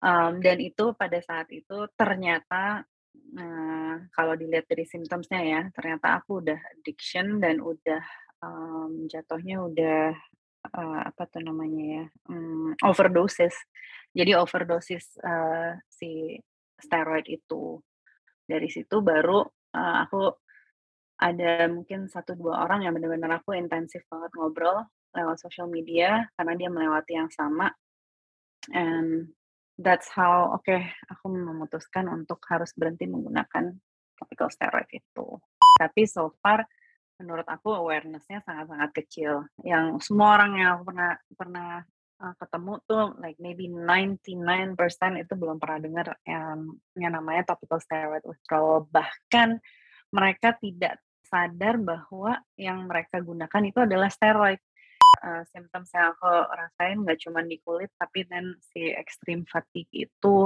[0.00, 2.88] Um, dan itu pada saat itu ternyata,
[3.36, 8.00] eee, kalau dilihat dari symptoms-nya ya, ternyata aku udah addiction dan udah,
[8.40, 10.00] mmm, jatuhnya udah,
[10.72, 13.52] eee, apa tuh namanya ya, mmm, overdosis.
[14.16, 16.10] Jadi overdosis, eee, si
[16.80, 17.76] steroid itu.
[18.48, 19.44] Dari situ baru,
[19.76, 20.32] eee, aku
[21.20, 24.84] ada mungkin satu 2 orang yang bener-bener aku intensif banget ngobrol
[25.16, 27.70] lewat social media karena dia melewati yang sama.
[28.74, 29.32] And
[29.80, 30.76] that's how oke,
[31.08, 33.72] aku memutuskan untuk harus berhenti menggunakan
[34.20, 35.40] topical steroid itu.
[35.80, 36.68] Tapi so far
[37.20, 39.44] menurut aku awareness-nya sangat-sangat kecil.
[39.64, 41.70] Yang semua orang yang aku pernah pernah,
[42.20, 48.24] eee, ketemu tuh like maybe 99% itu belum pernah dengar yang yang namanya topical steroid
[48.24, 48.88] withdrawal.
[48.88, 49.60] Bahkan
[50.12, 54.58] mereka tidak sadar bahwa yang mereka gunakan itu adalah steroid.
[55.18, 60.36] Eee, symptoms yang aku rasain nggak cuman di kulit, tapi dan si extreme fatigue itu,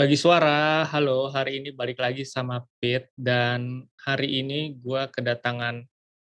[0.00, 5.84] Bagi Suara, halo, hari ini balik lagi sama Pit, dan hari ini gue kedatangan,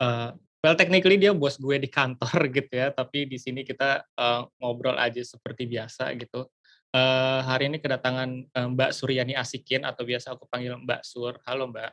[0.04, 4.42] eee, well technically dia bos gue di kantor gitu ya, tapi di sini kita, eee,
[4.60, 6.52] ngobrol aja seperti biasa gitu.
[6.92, 11.40] Eee, hari ini kedatangan, eee, Mbak Suryani Asikin atau biasa aku panggil Mbak Sur.
[11.48, 11.92] Halo, Mbak.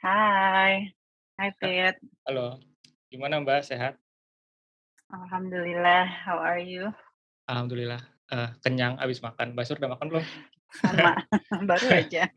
[0.00, 0.88] Hai.
[1.36, 2.00] Hai, Pit.
[2.24, 2.64] halo.
[3.12, 4.00] Gimana Mbak, sehat?
[5.12, 6.88] Alhamdulillah, how are you?
[7.44, 8.00] Alhamdulillah,
[8.32, 9.52] eee, kenyang abis makan.
[9.52, 10.24] Mbak Sur udah makan belum?
[10.72, 11.16] Sama,
[11.68, 12.28] baru aja.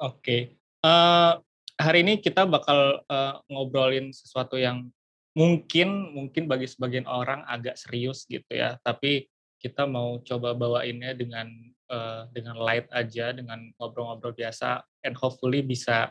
[0.00, 1.32] Oke, eee,
[1.78, 4.90] hari ini kita bakal, eee, ngobrolin sesuatu yang
[5.34, 9.26] mungkin mungkin bagi sebagian orang agak serius gitu ya, tapi
[9.58, 11.46] kita mau coba bawainnya dengan,
[11.90, 16.10] eee, dengan light aja, dengan ngobrol-ngobrol biasa and hopefully bisa,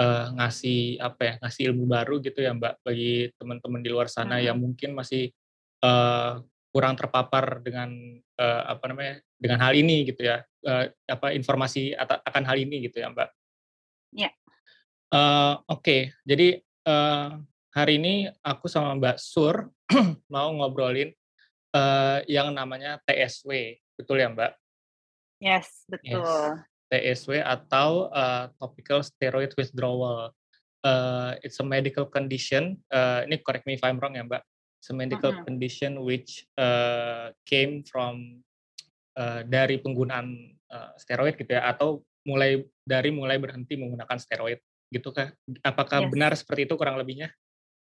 [0.00, 4.40] eee, ngasih apa ya, ngasih ilmu baru gitu ya Mbak, bagi teman-teman di luar sana
[4.40, 4.64] yang Mhm.
[4.64, 5.32] mungkin masih,
[5.84, 6.32] eee,
[6.70, 7.90] kurang terpapar dengan,
[8.22, 13.02] eee, apa namanya, dengan hal ini gitu ya, eee, apa, informasi akan hal ini gitu
[13.02, 13.28] ya, Mbak.
[14.14, 14.30] Iya.
[15.10, 17.28] Eee, oke, jadi, eee,
[17.74, 19.66] hari ini aku sama Mbak Sur
[20.34, 21.10] mau ngobrolin,
[21.74, 23.50] eee, yang namanya TSW,
[23.98, 24.52] betul ya, Mbak?
[25.42, 26.62] Yes, Yes, betul.
[26.90, 30.30] TSW atau, eee, topical steroid withdrawal.
[30.86, 34.42] Eee, it's a medical condition, eee, ini correct me if I'm wrong ya, Mbak.
[34.88, 35.44] A medical Mhm.
[35.44, 38.40] condition which, eee, came from,
[39.18, 44.60] eee, dari penggunaan, eee, steroid gitu ya, atau mulai dari mulai berhenti menggunakan steroid,
[44.92, 45.32] gitu kah?
[45.64, 46.12] Apakah Yes.
[46.12, 47.32] benar seperti itu kurang lebihnya?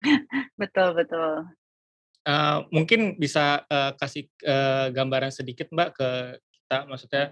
[0.61, 1.49] Betul betul.
[2.27, 6.09] Eee, mungkin bisa, eee, kasih, eee, gambaran sedikit Mbak ke
[6.51, 7.25] kita, maksudnya,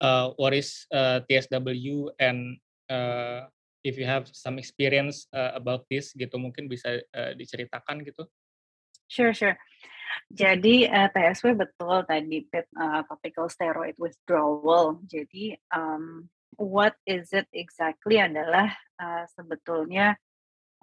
[0.00, 2.56] eee, what is, eee, TSW and,
[2.88, 3.40] eee,
[3.84, 8.24] if you have some experience, eee, about this gitu, mungkin bisa, eee, diceritakan gitu?
[9.10, 9.58] Sure sure.
[10.32, 15.00] Jadi, eee, TSW betul tadi eee, topical steroid withdrawal.
[15.06, 16.28] Jadi, mmm,
[16.58, 20.18] what is it exactly adalah, eee, sebetulnya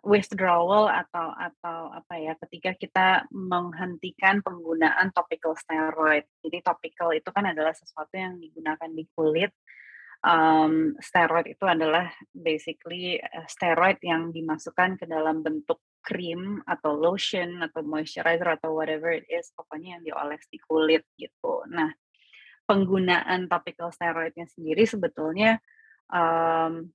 [0.06, 6.26] withdrawal atau atau apa ya, ketika kita menghentikan penggunaan topical steroid.
[6.46, 9.52] Jadi topical itu kan adalah sesuatu yang digunakan di kulit,
[10.26, 13.18] mmm, steroid itu adalah basically,
[13.52, 19.52] steroid yang dimasukkan ke dalam bentuk krim atau lotion atau moisturizer atau whatever it is,
[19.59, 21.68] pokoknya yang dioles di kulit gitu.
[21.68, 21.92] Nah,
[22.68, 25.59] penggunaan topical steroid-nya sendiri sebetulnya,
[26.12, 26.92] mmm,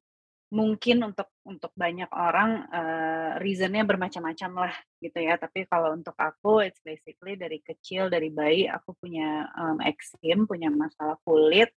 [0.52, 6.62] mungkin untuk untuk banyak orang, eee, reason-nya bermacam-macam lah gitu ya, tapi kalau untuk aku
[6.64, 11.72] it's basically dari kecil, dari bayi aku punya, mmm, eksim, punya masalah kulit,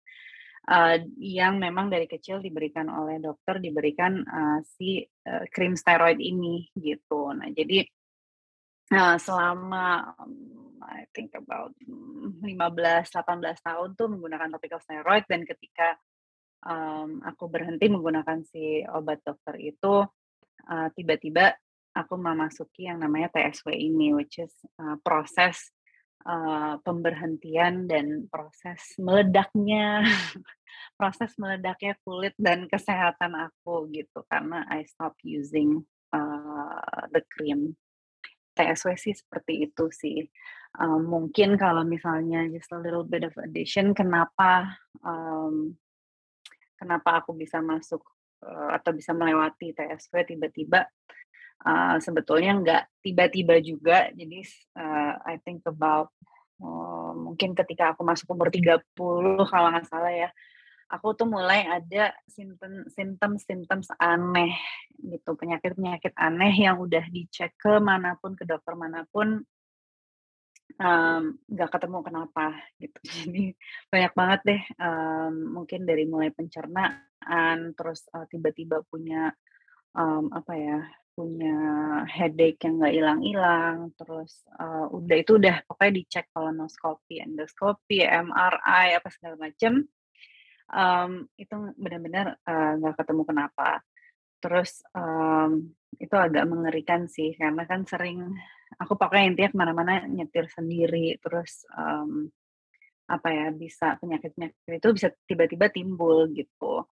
[0.70, 6.68] eee, yang memang dari kecil diberikan oleh dokter, diberikan, eee, si, eee, krim steroid ini
[6.78, 7.32] gitu.
[7.34, 7.86] Nah jadi,
[8.94, 11.74] eee, selama, mmm, I think about
[12.46, 15.98] 15-18 tahun tuh menggunakan topical steroid dan ketika,
[16.68, 20.06] um, aku berhenti menggunakan si obat dokter itu,
[20.70, 21.56] uh, tiba-tiba
[21.96, 25.72] aku memasuki yang namanya TSW ini, which is, uh, proses,
[26.26, 30.04] uh, pemberhentian dan proses meledaknya
[31.00, 35.84] proses meledaknya kulit dan kesehatan aku gitu, karena I stop using,
[36.16, 37.76] uh, the cream.
[38.56, 40.24] TSW sih seperti itu sih.
[40.80, 45.76] Um, mungkin kalau misalnya just a little bit of addition kenapa, um,
[46.80, 48.00] kenapa aku bisa masuk,
[48.48, 50.88] uh, atau bisa melewati TSW tiba-tiba,
[51.64, 53.98] uh, sebetulnya nggak tiba-tiba juga.
[54.12, 54.44] Jadi,
[54.76, 56.12] uh, I think about,
[56.60, 58.84] uh, mungkin ketika aku masuk umur 30
[59.48, 60.30] kalau nggak salah ya,
[60.90, 64.54] aku tuh mulai ada simptom symptoms-symptoms aneh
[65.02, 69.42] gitu, penyakit-penyakit aneh yang udah dicek ke mana pun, ke dokter mana pun,
[70.80, 72.46] um, nggak ketemu kenapa
[72.78, 73.00] gitu.
[73.26, 73.44] Jadi
[73.90, 79.34] banyak banget deh, um, mungkin dari mulai pencernaan, terus, uh, tiba-tiba punya,
[79.98, 80.80] um, apa ya,
[81.16, 81.56] punya
[82.12, 89.08] headache yang nggak hilang-hilang, terus, uh, udah itu udah pokoknya dicek kolonoskopi, endoskopi, MRI, apa
[89.10, 89.88] segala macem,
[90.70, 93.70] um, itu benar-benar, eee, nggak ketemu kenapa.
[94.44, 98.36] Terus, um, itu agak mengerikan sih karena kan sering
[98.82, 102.28] aku pokoknya intinya ke mana-mana nyetir sendiri, terus, um,
[103.08, 106.86] apa ya, bisa penyakit-penyakit itu bisa tiba-tiba timbul gitu.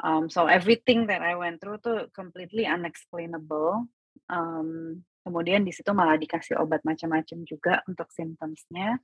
[0.00, 3.84] Um, so everything that I went through tuh completely unexplainable,
[4.32, 8.96] um, kemudian di situ malah dikasih obat macam-macam juga untuk symptoms-nya.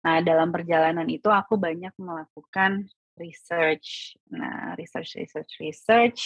[0.00, 2.88] Nah, dalam perjalanan itu aku banyak melakukan
[3.20, 4.16] research.
[4.32, 6.20] Nah, research research research,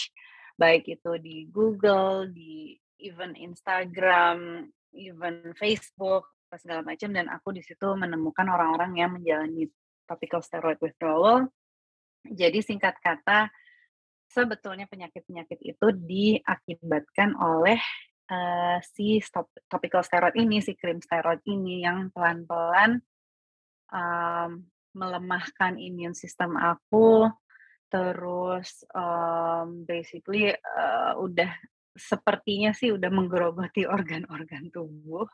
[0.55, 7.91] baik itu di Google, di even Instagram, even Facebook, segala macam dan aku di situ
[7.99, 9.67] menemukan orang-orang yang menjalani
[10.07, 11.51] topical steroid withdrawal.
[12.25, 13.51] Jadi singkat kata,
[14.35, 17.79] sebetulnya penyakit-penyakit itu diakibatkan oleh,
[18.27, 22.99] uh, si stop topical steroid ini, si krim steroid ini yang pelan-pelan,
[23.95, 27.31] um, melemahkan imun sistem aku,
[27.87, 31.55] terus, um, basically, uh, udah
[31.95, 35.31] sepertinya sih udah menggerogoti organ-organ tubuh,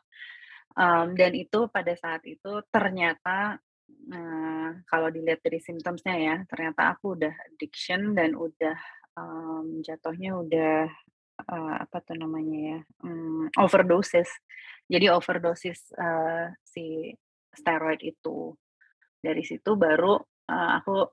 [0.78, 3.58] um, dan itu pada saat itu ternyata,
[4.12, 8.76] uh, kalau dilihat dari symptoms-nya ya, ternyata aku udah addiction dan udah,
[9.16, 10.90] um, jatuhnya udah,
[11.48, 14.28] uh, apa tuh namanya ya, mmm, overdosis.
[14.86, 17.14] Jadi overdosis, uh, si
[17.52, 18.54] steroid itu.
[19.22, 20.18] Dari situ baru,
[20.50, 21.06] uh, aku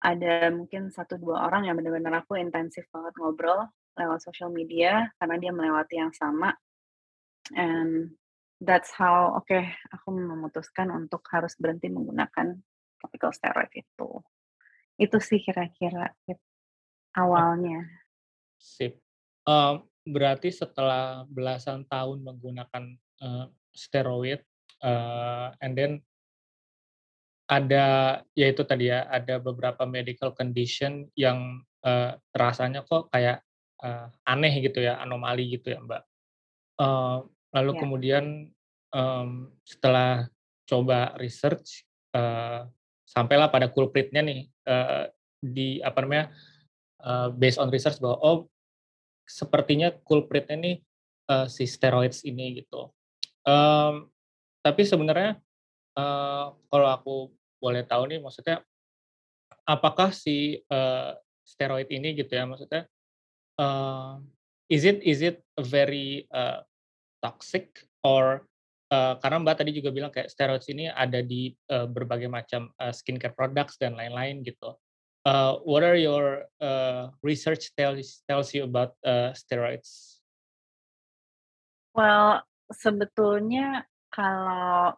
[0.00, 3.68] ada mungkin satu dua orang yang benar-benar aku intensif banget ngobrol
[4.00, 6.56] lewat social media karena dia melewati yang sama.
[7.52, 8.16] And
[8.60, 12.60] that's how oke, okay, aku memutuskan untuk harus berhenti menggunakan
[13.00, 14.08] topical steroid itu.
[15.00, 16.12] Itu sih kira-kira
[17.16, 17.88] awalnya.
[18.60, 19.00] Sip.
[19.48, 22.84] Uh, berarti setelah belasan tahun menggunakan,
[23.24, 24.44] uh, steroid,
[24.84, 25.92] uh, and then
[27.48, 33.40] ada, ya itu tadi ya, ada beberapa medical condition yang, uh, rasanya kok kayak,
[33.80, 36.02] uh, aneh gitu ya, anomali gitu ya, Mbak.
[36.76, 37.80] Uh, lalu Iya.
[37.82, 38.24] kemudian,
[38.94, 40.26] um, setelah
[40.66, 41.82] coba research,
[42.14, 42.66] uh,
[43.06, 45.10] sampailah pada culprit-nya nih, uh,
[45.42, 46.30] di apa namanya,
[47.02, 48.38] uh, based on research bahwa, oh,
[49.26, 50.76] sepertinya culprit-nya nih,
[51.30, 52.90] uh, si steroids ini gitu.
[53.42, 54.10] Um,
[54.62, 55.40] tapi sebenarnya,
[55.98, 57.14] uh, kalau aku
[57.58, 58.62] boleh tahu nih maksudnya,
[59.66, 62.86] apakah si, uh, steroid ini gitu ya maksudnya,
[63.58, 64.22] uh,
[64.70, 66.62] is it is it very, uh,
[67.20, 68.48] toxic or,
[68.92, 72.92] uh, karena Mbak tadi juga bilang kayak steroids ini ada di, uh, berbagai macam, uh,
[72.92, 74.76] skincare products dan lain-lain gitu.
[75.24, 80.18] Uh, what are your, uh, research tells tells you about, uh, steroids?
[81.92, 82.40] Well,
[82.72, 84.96] sebetulnya kalau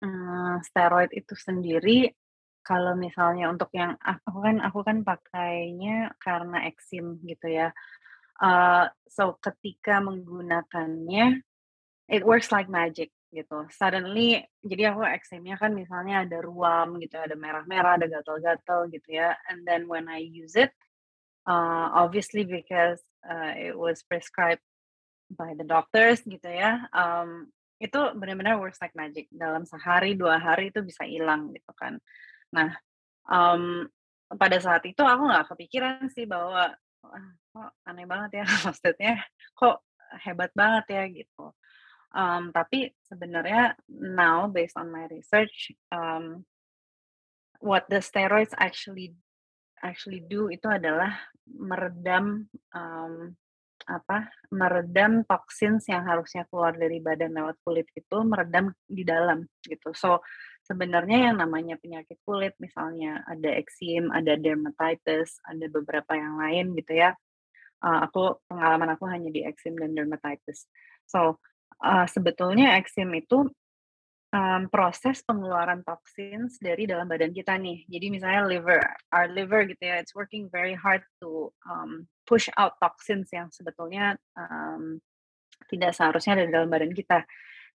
[0.00, 2.08] Eee, steroid itu sendiri,
[2.64, 7.68] kalau misalnya untuk yang aku kan aku kan pakainya karena eksim gitu ya,
[8.42, 11.40] eee, so ketika menggunakannya,
[12.10, 13.66] it works like magic gitu.
[13.74, 19.36] Suddenly jadi aku eksimnya kan misalnya ada ruam gitu, ada merah-merah, ada gatal-gatal gitu ya,
[19.50, 20.72] and then when I use it,
[21.48, 24.62] uh, obviously because, uh, it was prescribed
[25.34, 27.48] by the doctors gitu ya, um,
[27.82, 29.28] itu benar-benar works like magic.
[29.32, 31.96] Dalam sehari, 2 hari itu bisa hilang gitu kan.
[32.54, 32.74] Nah,
[33.30, 33.86] um,
[34.36, 36.72] pada saat itu aku nggak kepikiran sih bahwa,
[37.50, 39.14] kok aneh banget ya, maksudnya
[39.54, 39.82] kok
[40.22, 41.54] hebat banget ya gitu.
[42.10, 46.42] Um, tapi sebenarnya now based on my research, um,
[47.62, 49.14] what the steroids actually
[49.80, 51.14] actually do itu adalah
[51.46, 53.32] meredam um,
[53.88, 59.90] apa meredam toksins yang harusnya keluar dari badan lewat kulit itu meredam di dalam gitu.
[59.96, 60.20] So
[60.68, 66.92] sebenarnya yang namanya penyakit kulit misalnya ada eksim, ada dermatitis, ada beberapa yang lain gitu
[66.98, 67.16] ya.
[67.80, 70.68] Uh, aku pengalaman aku hanya di eksim dan dermatitis.
[71.08, 71.40] So
[71.80, 73.48] uh, sebetulnya eksim itu
[74.30, 77.84] um, proses pengeluaran toksins dari dalam badan kita nih.
[77.90, 82.78] Jadi misalnya liver, our liver gitu ya, it's working very hard to um, push out
[82.78, 84.98] toxins yang sebetulnya um,
[85.68, 87.26] tidak seharusnya ada di dalam badan kita.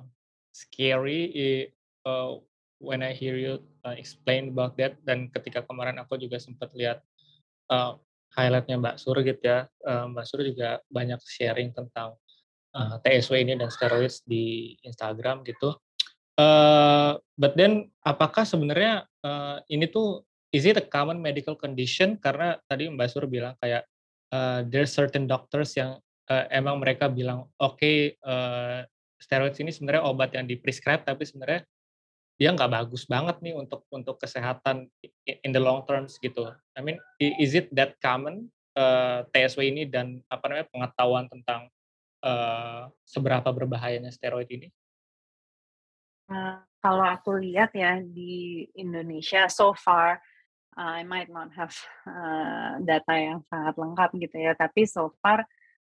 [0.56, 1.68] scary
[2.08, 2.40] uh,
[2.80, 7.04] when I hear you, uh, explain about that dan ketika kemarin aku juga sempat lihat,
[7.68, 8.00] uh,
[8.32, 12.16] highlight-nya Mbak Sur gitu ya, uh, Mbak Sur juga banyak sharing tentang,
[12.72, 15.76] uh, TSW ini dan steroids di Instagram gitu.
[16.40, 20.24] Uh, but then apakah sebenarnya, uh, ini tuh
[20.56, 22.16] is it a common medical condition?
[22.16, 23.84] Karena tadi Mbak Sur bilang kayak
[24.32, 26.00] uh, there's certain doctors yang
[26.32, 28.84] uh, emang mereka bilang oke okay, uh,
[29.18, 31.66] steroid ini sebenarnya obat yang diprescribe tapi sebenarnya
[32.38, 34.86] dia nggak bagus banget nih untuk untuk kesehatan
[35.26, 36.46] in the long terms gitu.
[36.78, 41.66] I mean, is it that common uh, TSW ini dan apa namanya pengetahuan tentang
[42.22, 44.70] uh, seberapa berbahayanya steroid ini?
[46.30, 50.22] Uh, kalau aku lihat ya di Indonesia so far
[50.78, 51.74] I might not have
[52.06, 55.42] uh, data yang sangat lengkap gitu ya, tapi so far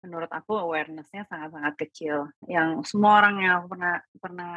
[0.01, 2.33] menurut aku awareness-nya sangat-sangat kecil.
[2.49, 4.53] Yang semua orang yang aku pernah pernah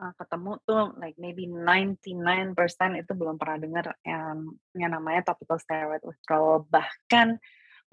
[0.00, 2.56] uh, ketemu tuh like maybe 99%
[2.96, 6.64] itu belum pernah dengar yang yang namanya topical steroid withdrawal.
[6.72, 7.36] Bahkan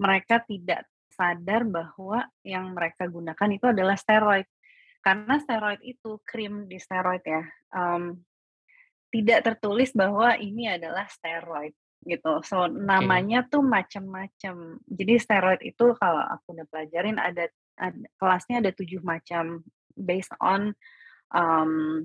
[0.00, 4.48] mereka tidak sadar bahwa yang mereka gunakan itu adalah steroid.
[5.04, 7.44] Karena steroid itu krim di steroid ya.
[7.76, 8.24] Um,
[9.14, 11.70] tidak tertulis bahwa ini adalah steroid
[12.02, 12.42] gitu.
[12.42, 14.82] So namanya tuh macam-macam.
[14.82, 17.46] Jadi steroid itu kalau aku udah pelajarin ada,
[17.78, 19.62] ada kelasnya ada tujuh macam
[19.94, 20.74] based on
[21.30, 22.04] um,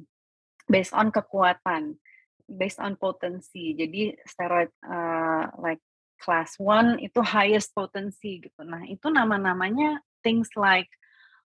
[0.69, 1.97] based on kekuatan,
[2.45, 3.73] based on potensi.
[3.73, 5.81] Jadi steroid uh, like
[6.21, 8.61] class one itu highest potency gitu.
[8.61, 10.93] Nah itu nama-namanya things like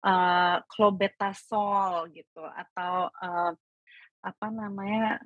[0.03, 3.55] uh, clobetasol gitu atau uh,
[4.25, 5.21] apa namanya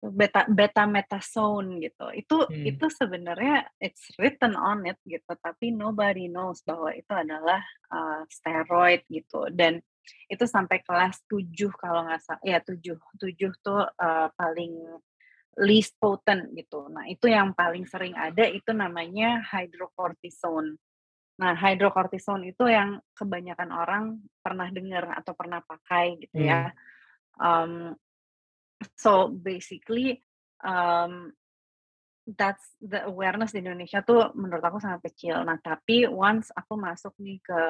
[0.00, 2.06] beta beta metasone gitu.
[2.16, 2.64] Itu hmm.
[2.64, 7.60] itu sebenarnya it's written on it gitu, tapi nobody knows bahwa itu adalah
[7.92, 9.84] uh, steroid gitu dan
[10.32, 11.44] itu sampai kelas 7
[11.76, 14.72] kalau nggak salah ya 7 7 tuh uh, paling
[15.60, 16.88] least potent gitu.
[16.88, 20.80] Nah, itu yang paling sering ada itu namanya hydrocortisone.
[21.40, 24.04] Nah, hydrocortisone itu yang kebanyakan orang
[24.40, 26.72] pernah dengar atau pernah pakai gitu ya.
[27.36, 27.44] Hmm.
[27.44, 27.72] Um,
[28.96, 30.22] so basically
[30.64, 31.32] um,
[32.36, 35.40] that's the awareness di Indonesia tuh menurut aku sangat kecil.
[35.42, 37.62] Nah, tapi once aku masuk nih ke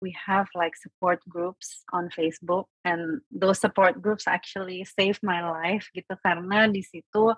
[0.00, 5.88] we have like support groups on Facebook and those support groups actually save my life
[5.92, 7.34] gitu karena di situ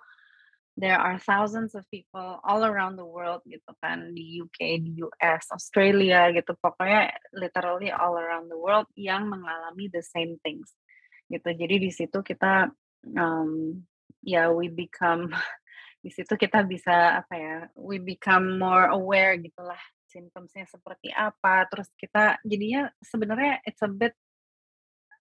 [0.79, 5.51] there are thousands of people all around the world gitu kan di UK, di US,
[5.51, 10.71] Australia gitu pokoknya literally all around the world yang mengalami the same things
[11.27, 11.51] gitu.
[11.51, 12.71] Jadi di situ kita
[13.05, 13.83] um,
[14.23, 15.31] ya yeah, we become
[16.05, 19.79] di situ kita bisa apa ya we become more aware gitulah
[20.09, 24.15] symptomsnya seperti apa terus kita jadinya sebenarnya it's a bit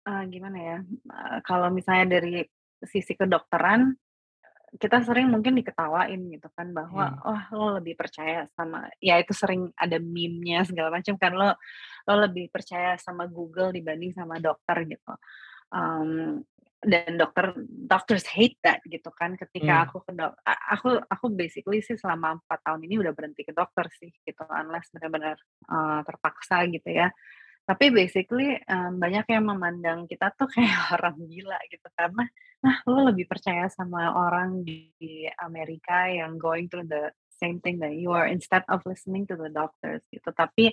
[0.06, 0.78] uh, gimana ya
[1.10, 2.46] uh, kalau misalnya dari
[2.84, 3.96] sisi kedokteran
[4.76, 7.24] kita sering mungkin diketawain gitu kan bahwa hmm.
[7.24, 11.56] oh lo lebih percaya sama ya itu sering ada meme-nya segala macam kan lo
[12.04, 15.16] lo lebih percaya sama Google dibanding sama dokter gitu
[15.72, 16.44] um,
[16.78, 19.84] dan dokter doctors hate that gitu kan ketika hmm.
[19.90, 23.90] aku ke dok aku aku basically sih selama empat tahun ini udah berhenti ke dokter
[23.98, 25.34] sih gitu unless benar-benar
[25.66, 27.10] uh, terpaksa gitu ya
[27.68, 32.24] tapi basically um, banyak yang memandang kita tuh kayak orang gila gitu karena
[32.62, 37.10] nah lo lebih percaya sama orang di Amerika yang going through the
[37.42, 40.70] same thing that you are instead of listening to the doctors gitu tapi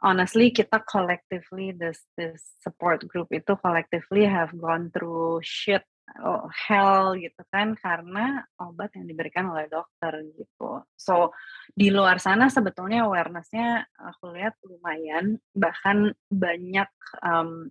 [0.00, 5.84] honestly kita collectively this this support group itu collectively have gone through shit
[6.24, 10.82] oh, hell gitu kan karena obat yang diberikan oleh dokter gitu.
[10.98, 11.36] So
[11.70, 16.90] di luar sana sebetulnya awarenessnya aku lihat lumayan bahkan banyak
[17.22, 17.70] um,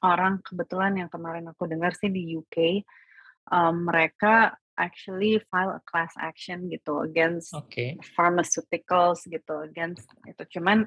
[0.00, 2.86] orang kebetulan yang kemarin aku dengar sih di UK
[3.50, 7.98] um, mereka actually file a class action gitu against okay.
[8.14, 10.86] pharmaceuticals gitu against itu cuman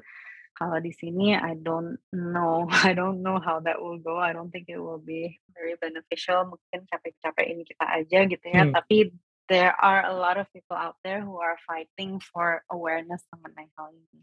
[0.52, 4.20] kalau di sini I don't know, I don't know how that will go.
[4.20, 6.48] I don't think it will be very beneficial.
[6.48, 8.68] Mungkin capek-capek ini kita aja gitu ya.
[8.68, 8.74] Hmm.
[8.76, 9.10] Tapi
[9.48, 13.90] there are a lot of people out there who are fighting for awareness mengenai hal
[13.92, 14.20] ini.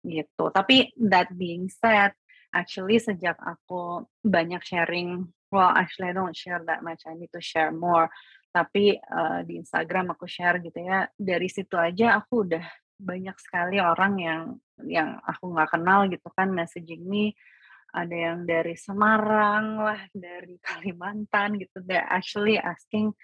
[0.00, 0.44] Gitu.
[0.50, 2.16] Tapi that being said,
[2.50, 7.04] actually sejak aku banyak sharing, well actually I don't share that much.
[7.06, 8.08] I need to share more.
[8.50, 11.06] Tapi uh, di Instagram aku share gitu ya.
[11.14, 12.64] Dari situ aja aku udah
[13.00, 14.42] banyak sekali orang yang
[14.84, 17.32] yang aku nggak kenal gitu kan messaging me.
[17.90, 21.82] Ada yang dari Semarang lah dari Kalimantan gitu.
[21.82, 23.16] They're actually asking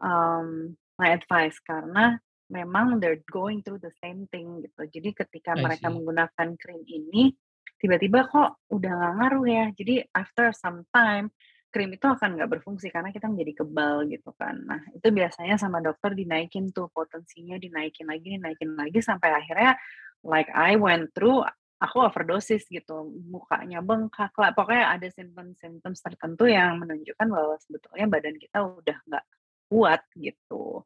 [0.00, 4.82] um, my advice karena memang they're going through the same thing gitu.
[4.88, 7.34] Jadi ketika mereka menggunakan krim ini
[7.76, 9.66] tiba-tiba kok udah nggak ngaruh ya.
[9.76, 11.28] Jadi after some time
[11.76, 14.56] krim itu akan nggak berfungsi karena kita menjadi kebal gitu kan.
[14.64, 19.76] Nah itu biasanya sama dokter dinaikin tuh potensinya dinaikin lagi dinaikin lagi sampai akhirnya
[20.24, 21.44] like I went through
[21.76, 23.12] aku overdosis gitu.
[23.28, 29.24] Mukanya bengkak lah pokoknya ada simptom-simptom tertentu yang menunjukkan bahwa sebetulnya badan kita udah nggak
[29.68, 30.80] kuat gitu.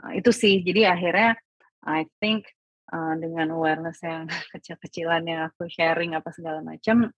[0.00, 0.64] Nah, itu sih.
[0.64, 1.36] Jadi akhirnya
[1.84, 2.48] I think
[2.88, 4.24] uh, dengan awareness yang
[4.56, 7.12] kecil-kecilan yang aku sharing apa segala macam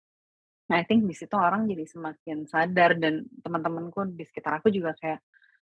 [0.69, 4.93] Nah, I think di situ orang jadi semakin sadar dan teman-temanku di sekitar aku juga
[5.01, 5.25] kayak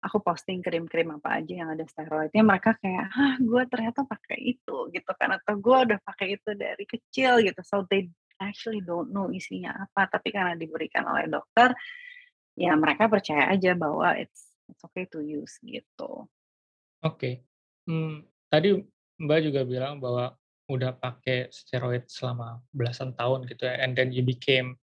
[0.04, 4.92] aku posting krim-krim apa aja yang ada steroidnya mereka kayak ah gue ternyata pakai itu
[4.92, 9.32] gitu kan atau gue udah pakai itu dari kecil gitu so they actually don't know
[9.32, 11.72] isinya apa tapi karena diberikan oleh dokter
[12.60, 16.28] ya mereka percaya aja bahwa it's it's okay to use gitu.
[17.04, 17.34] Oke, okay.
[17.90, 18.80] hmm, tadi
[19.20, 20.34] Mbak juga bilang bahwa
[20.72, 24.80] udah pakai steroid selama belasan tahun gitu ya, and then you became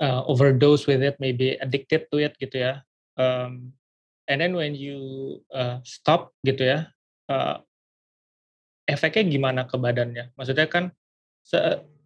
[0.00, 2.74] uh, overdose with it, maybe addicted to it gitu ya.
[3.20, 3.76] Um,
[4.26, 4.98] and then when you
[5.52, 6.88] uh, stop gitu ya,
[7.28, 7.60] uh,
[8.88, 10.32] efeknya gimana ke badannya?
[10.34, 10.90] Maksudnya kan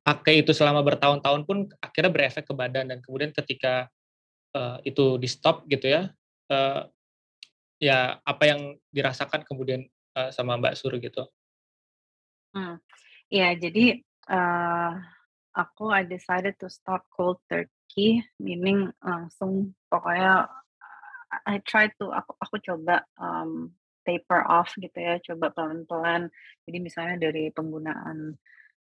[0.04, 3.88] pakai itu selama bertahun-tahun pun akhirnya berefek ke badan dan kemudian ketika
[4.52, 6.12] uh, itu di stop gitu ya,
[6.50, 6.82] uh,
[7.80, 9.86] ya apa yang dirasakan kemudian
[10.18, 11.24] uh, sama Mbak Sur gitu?
[12.54, 12.78] Hmm,
[13.32, 13.98] ya jadi
[14.30, 14.92] uh,
[15.54, 20.50] aku I decided to stop cold turkey lagi, meaning langsung pokoknya
[21.46, 23.70] I try to aku aku coba um,
[24.02, 26.26] taper off gitu ya, coba pelan-pelan.
[26.66, 28.34] Jadi misalnya dari penggunaan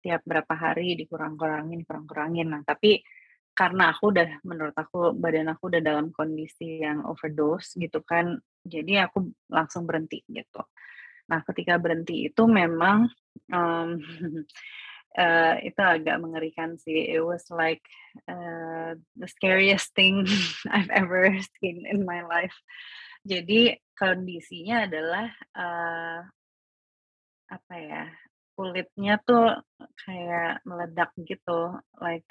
[0.00, 2.48] tiap berapa hari dikurang-kurangin, kurang-kurangin.
[2.48, 3.04] Nah, tapi
[3.52, 9.04] karena aku udah menurut aku badan aku udah dalam kondisi yang overdose gitu kan, jadi
[9.04, 10.64] aku langsung berhenti gitu.
[11.28, 13.12] Nah, ketika berhenti itu memang
[13.52, 14.00] um,
[15.18, 17.10] uh, itu agak mengerikan sih.
[17.14, 17.82] It was like
[18.26, 20.26] uh, the scariest thing
[20.74, 22.54] I've ever seen in my life.
[23.24, 26.20] Jadi kondisinya adalah uh,
[27.48, 28.04] apa ya
[28.54, 29.58] kulitnya tuh
[30.06, 32.26] kayak meledak gitu, like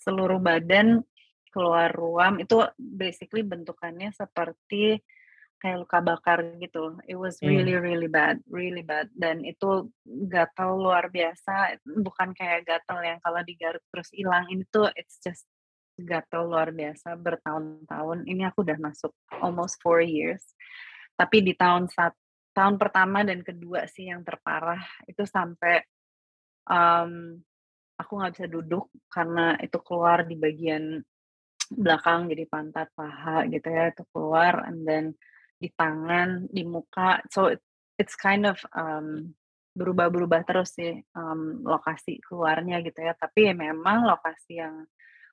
[0.00, 1.04] seluruh badan
[1.52, 5.00] keluar ruam itu basically bentukannya seperti
[5.62, 6.98] kayak luka bakar gitu.
[7.08, 7.48] It was Hmm.
[7.52, 9.88] really really bad, really bad dan itu
[10.28, 15.48] gatal luar biasa, bukan kayak gatal yang kalau digaruk terus hilang, ini tuh it's just
[15.96, 18.28] gatal luar biasa bertahun-tahun.
[18.28, 20.44] Ini aku udah masuk almost 4 years.
[21.16, 22.12] Tapi di tahun sat
[22.56, 25.80] tahun pertama dan kedua sih yang terparah, itu sampai,
[26.68, 27.40] mmm,
[28.00, 31.00] aku nggak bisa duduk karena itu keluar di bagian
[31.72, 35.04] belakang, jadi pantat, paha gitu ya, itu keluar and then
[35.60, 37.60] di tangan, di muka, so it
[38.00, 39.32] it's kind of, mmm,
[39.76, 43.12] berubah-berubah terus sih, mmm, lokasi keluarnya gitu ya.
[43.16, 44.84] Tapi ya memang lokasi yang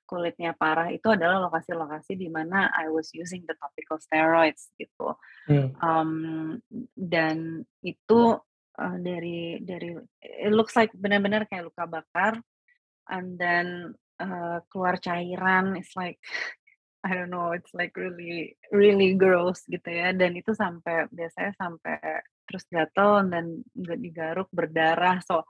[0.08, 5.16] kulitnya parah itu adalah lokasi-lokasi di mana I was using the topical steroids gitu.
[5.46, 5.76] Hmm.
[5.82, 6.60] Mmm,
[6.96, 8.22] dan itu,
[8.80, 9.90] eee, dari dari
[10.22, 12.40] it looks like benar-benar kayak luka bakar
[13.12, 16.18] and then, eee, keluar cairan, it's like
[17.04, 22.00] I don't know, it's like really really gross gitu ya, dan itu sampai biasanya sampai
[22.48, 25.44] terus gatal dan nggak digaruk berdarah, so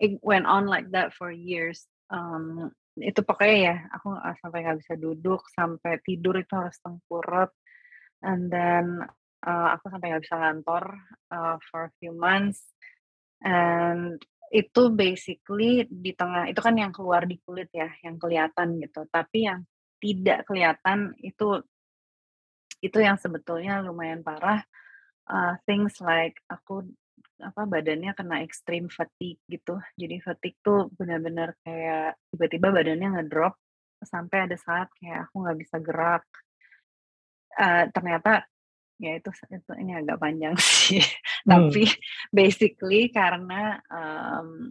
[0.00, 1.84] it went on like that for years.
[2.12, 7.50] Mmm, itu pokoknya ya aku, sampai nggak bisa duduk, sampai tidur itu harus tengkurap
[8.24, 9.02] and then,
[9.46, 10.84] eee, aku sampai nggak bisa ngantor,
[11.32, 12.64] eee, for a few months
[13.44, 14.18] and
[14.54, 19.04] itu basically di tengah itu kan yang keluar di kulit ya, yang kelihatan gitu.
[19.10, 19.60] Tapi yang
[20.04, 21.48] tidak kelihatan itu
[22.86, 24.60] itu yang sebetulnya lumayan parah,
[25.32, 26.84] eee, things like aku
[27.42, 29.74] apa, badannya kena extreme fatigue gitu.
[30.00, 33.54] Jadi fatigue tuh benar-benar kayak tiba-tiba badannya ngedrop
[34.04, 36.24] sampai ada saat kayak aku nggak bisa gerak.
[37.54, 38.42] Eee, ternyata
[39.02, 41.02] ya itu itu ini agak panjang sih,
[41.46, 41.68] Hmm.
[41.68, 41.84] tapi
[42.32, 44.70] basically karena, eee,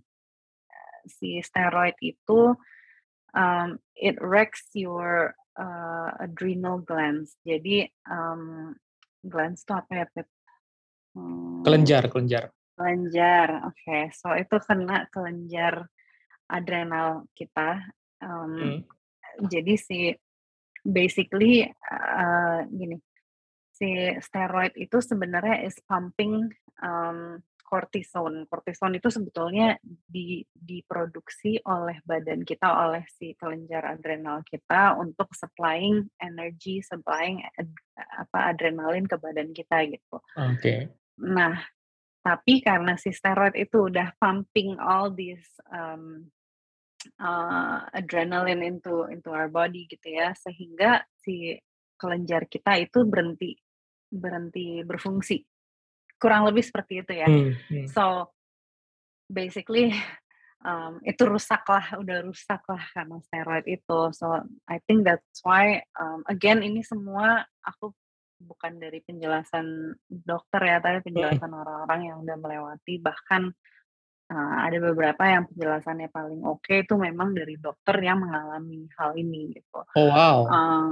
[1.07, 2.55] si steroid itu,
[3.35, 7.37] mmm, it wrecks your, eee, adrenal glands.
[7.45, 8.73] Jadi, mmm,
[9.27, 10.27] glands tuh apa ya, Pip?
[11.17, 12.43] Mmm, Kelenjar kelenjar.
[12.73, 13.97] kelenjar, oke.
[14.17, 15.85] So itu kena kelenjar
[16.49, 17.81] adrenal kita,
[18.21, 18.77] mmm, Hmm.
[19.49, 20.13] jadi si
[20.85, 22.97] basically, eee, gini,
[23.73, 23.89] si
[24.21, 26.49] steroid itu sebenarnya is pumping,
[26.81, 27.41] mmm,
[27.73, 28.45] cortisone.
[28.45, 36.05] Cortisone itu sebetulnya di diproduksi oleh badan kita, oleh si kelenjar adrenal kita untuk supplying
[36.21, 40.21] energy, supplying ad apa, adrenalin ke badan kita gitu.
[40.37, 40.93] Oke.
[41.25, 41.57] Nah,
[42.21, 46.29] tapi karena si steroid itu udah pumping all these, mmm,
[47.17, 51.57] eee, adrenaline into into our body gitu ya, sehingga si
[51.97, 53.57] kelenjar kita itu berhenti
[54.13, 55.41] berhenti berfungsi.
[56.23, 57.27] Kurang lebih seperti itu ya.
[57.27, 57.87] Hmm hmm.
[57.91, 58.31] So,
[59.27, 59.91] basically,
[60.63, 63.99] mmm, itu rusaklah, udah rusaklah karena steroid itu.
[64.15, 64.39] So,
[64.71, 67.91] I think that's why, mmm, again ini semua aku
[68.43, 71.07] bukan dari penjelasan dokter ya, tapi Hmm.
[71.11, 73.51] penjelasan orang-orang yang udah melewati, bahkan,
[74.33, 79.53] eee, ada beberapa yang penjelasannya paling oke itu memang dari dokter yang mengalami hal ini
[79.53, 79.85] gitu.
[79.93, 80.37] Oh wow.
[80.49, 80.89] Eee,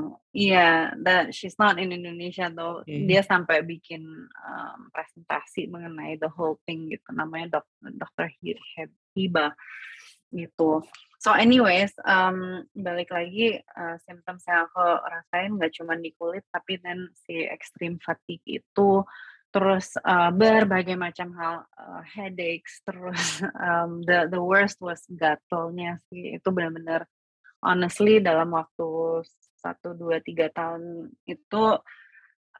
[0.53, 6.61] iya, that she's not in Indonesia though, dia sampai bikin, mmm, presentasi mengenai the whole
[6.69, 7.65] thing gitu, namanya dok
[7.97, 9.57] Dokter Hi Heb Hiba
[10.31, 10.85] gitu.
[11.21, 16.79] So anyways, mmm, balik lagi, eee, symptoms yang aku rasain nggak cuman di kulit, tapi
[16.81, 18.89] then si extreme fatigue itu,
[19.53, 23.15] terus, eee, berbagai macam hal, eee, headaches, terus,
[23.55, 27.05] mmm, the the worst was gatalnya sih, itu benar-benar
[27.63, 28.87] honestly dalam waktu
[29.61, 31.65] 1, 2, 3 tahun itu,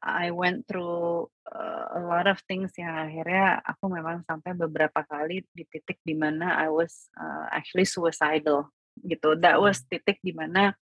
[0.01, 5.45] I went through, eee, a lot of things yang akhirnya aku memang sampai beberapa kali
[5.53, 8.69] di titik di mana I was, eee, actually suicidal
[9.05, 9.37] gitu.
[9.41, 10.73] That was titik di mana,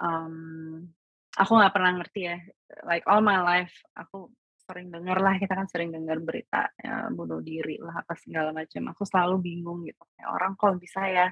[0.00, 0.88] mmm,
[1.36, 2.36] aku nggak pernah ngerti ya,
[2.88, 4.28] like all my life aku
[4.66, 8.82] sering denger lah, kita kan sering dengar berita, eee, bunuh diri lah, apa segala macam.
[8.92, 11.26] Aku selalu bingung gitu, kayak orang kok bisa ya,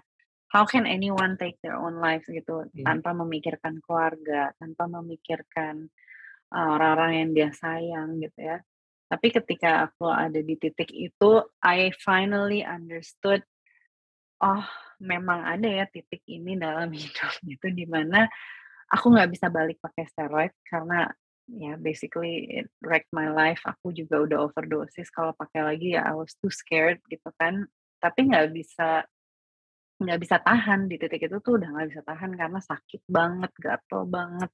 [0.54, 2.84] how can anyone take their own lives gitu, Hmm.
[2.86, 5.90] tanpa memikirkan keluarga, tanpa memikirkan,
[6.54, 8.62] orang-orang yang dia sayang gitu ya.
[9.10, 13.42] Tapi ketika aku ada di titik itu, I finally understood,
[14.42, 14.64] oh
[15.02, 18.30] memang ada ya titik ini dalam hidup gitu, di mana
[18.90, 21.10] aku nggak bisa balik pakai steroid karena
[21.48, 26.14] ya basically it wrecked my life, aku juga udah overdosis, kalau pakai lagi ya I
[26.16, 27.68] was too scared gitu kan.
[28.00, 29.04] Tapi nggak bisa
[30.00, 34.02] nggak bisa tahan, di titik itu tuh udah nggak bisa tahan karena sakit banget, gatel
[34.10, 34.50] banget,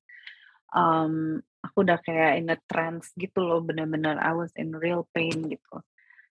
[0.76, 5.48] mmm, aku udah kayak in a trance gitu loh, bener-bener I was in real pain
[5.48, 5.76] gitu.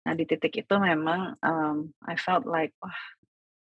[0.07, 2.99] Nah di titik itu memang, mmm, I felt like, wah,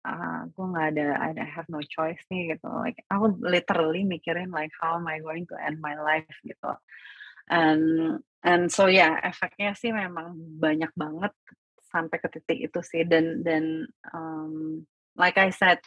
[0.05, 5.01] aku nggak ada I have no choice nih gitu, like aku literally mikirin like how
[5.01, 6.77] am I going to end my life gitu.
[7.45, 11.33] and and so ya yeah, efeknya sih memang banyak banget
[11.95, 13.07] sampai ke titik itu sih.
[13.07, 14.83] Dan dan um,
[15.15, 15.79] like I said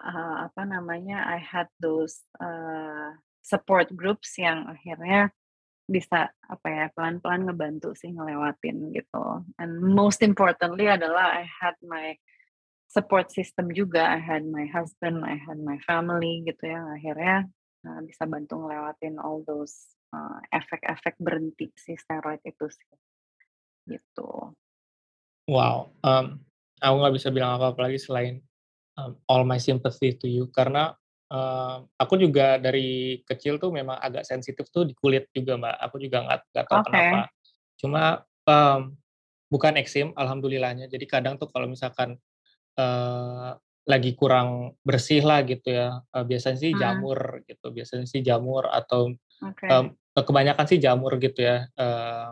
[0.00, 3.14] uh, apa namanya I had those uh,
[3.44, 5.30] support groups yang akhirnya
[5.84, 9.44] bisa apa ya pelan-pelan ngebantu sih ngelewatin gitu.
[9.60, 12.16] And most importantly adalah I had my
[12.94, 17.50] support system juga I had my husband I had my family gitu yang akhirnya
[17.82, 19.74] uh, bisa bantu ngelewatin all those
[20.14, 22.94] uh, efek-efek berhenti si steroid itu sih
[23.90, 24.54] gitu
[25.44, 26.40] Wow, um,
[26.80, 28.40] aku nggak bisa bilang apa-apa lagi selain,
[28.96, 30.96] um, all my sympathy to you karena,
[31.28, 35.76] uh, aku juga dari kecil tuh memang agak sensitif tuh di kulit juga, Mbak.
[35.84, 37.18] Aku juga nggak nggak tahu kenapa.
[37.28, 37.32] Oke.
[37.76, 38.02] Cuma,
[38.48, 38.80] um,
[39.52, 40.88] bukan eksim alhamdulillahnya.
[40.88, 42.16] Jadi kadang tuh kalau misalkan,
[42.78, 46.78] uh, lagi kurang bersih lah gitu ya, uh, biasanya sih Mmm.
[46.78, 49.72] jamur gitu, biasanya sih jamur atau, Oke.
[49.72, 52.30] um, kebanyakan sih jamur gitu ya, eee,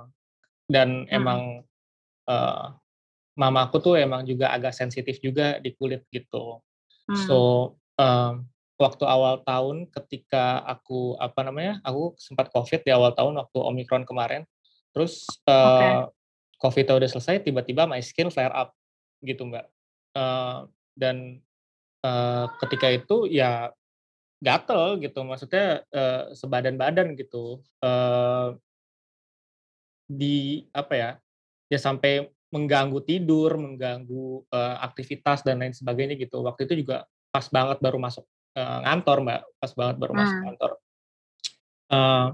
[0.70, 1.12] dan Mhm.
[1.12, 1.64] emang,
[2.28, 2.66] eee
[3.38, 6.61] Mamaku tuh emang juga agak sensitif juga di kulit gitu.
[7.16, 7.37] So,
[7.96, 8.44] mmm,
[8.76, 14.05] waktu awal tahun ketika aku, apa namanya, aku sempat Covid di awal tahun waktu Omicron
[14.05, 14.44] kemarin,
[14.92, 15.88] terus, Oke.
[15.88, 16.12] eee,
[16.61, 18.76] Covid-nya udah selesai tiba-tiba my skin flare up
[19.24, 19.71] gitu, Mbak.
[20.16, 21.40] Eee, dan,
[22.05, 23.72] eee, ketika itu ya
[24.44, 28.59] gatel gitu, maksudnya, eee, sebadan-badan gitu, eee
[30.11, 31.11] di apa ya,
[31.70, 36.42] ya sampai mengganggu tidur, mengganggu, eee, aktivitas dan lain sebagainya gitu.
[36.46, 38.25] Waktu itu juga pas banget baru masuk,
[38.57, 40.46] eee, ngantor, Mbak, pas banget baru masuk Mmm.
[40.46, 40.72] kantor.
[41.90, 42.27] Eee,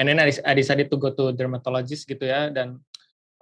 [0.00, 2.80] and then I I decided to go to dermatologist gitu ya dan,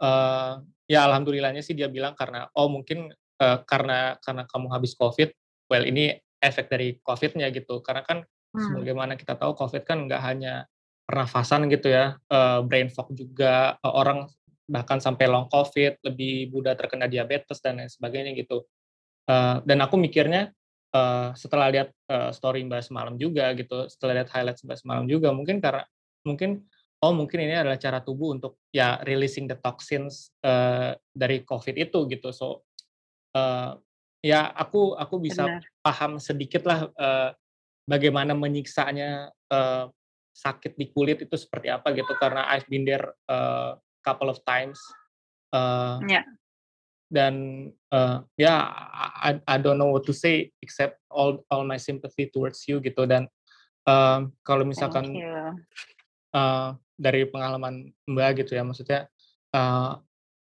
[0.02, 0.52] eee,
[0.90, 5.32] ya alhamdulillahnya sih dia bilang karena, "Oh mungkin, eee, karena karena kamu habis Covid,
[5.72, 7.80] well ini efek dari Covid-nya," gitu.
[7.84, 8.22] Karena kan
[8.54, 8.60] Mmm.
[8.60, 10.54] sebagaimana kita tahu Covid kan nggak hanya
[11.08, 14.28] pernafasan gitu ya, eee, brain fog juga, e orang
[14.70, 18.62] bahkan sampai long Covid, lebih mudah terkena diabetes dan lain sebagainya gitu.
[19.30, 20.52] Eee, dan aku mikirnya,
[20.94, 25.30] eee, setelah lihat, eee, story Mbak semalam juga gitu, setelah lihat highlights Mbak semalam juga,
[25.36, 25.84] mungkin karena
[26.26, 26.66] mungkin,
[27.04, 32.06] oh mungkin ini adalah cara tubuh untuk ya releasing the toxins, eee, dari Covid itu
[32.10, 32.30] gitu.
[32.34, 32.64] So,
[33.36, 33.70] eee,
[34.26, 35.62] ya aku aku bisa Benar.
[35.84, 37.30] paham sedikitlah, eee,
[37.88, 39.84] bagaimana menyiksanya, eee,
[40.36, 43.72] sakit di kulit itu seperti apa gitu, karena I've been there, eee,
[44.06, 44.78] couple of times,
[45.54, 46.24] eee Iya.
[47.10, 47.34] dan,
[47.90, 48.70] eee, ya
[49.26, 53.02] I I don't know what to say except all all my sympathy towards you gitu
[53.10, 53.26] dan,
[53.88, 55.26] eee, kalau misalkan,
[56.34, 56.68] eee,
[57.00, 59.08] dari pengalaman Mbak gitu ya, maksudnya,
[59.54, 59.92] eee,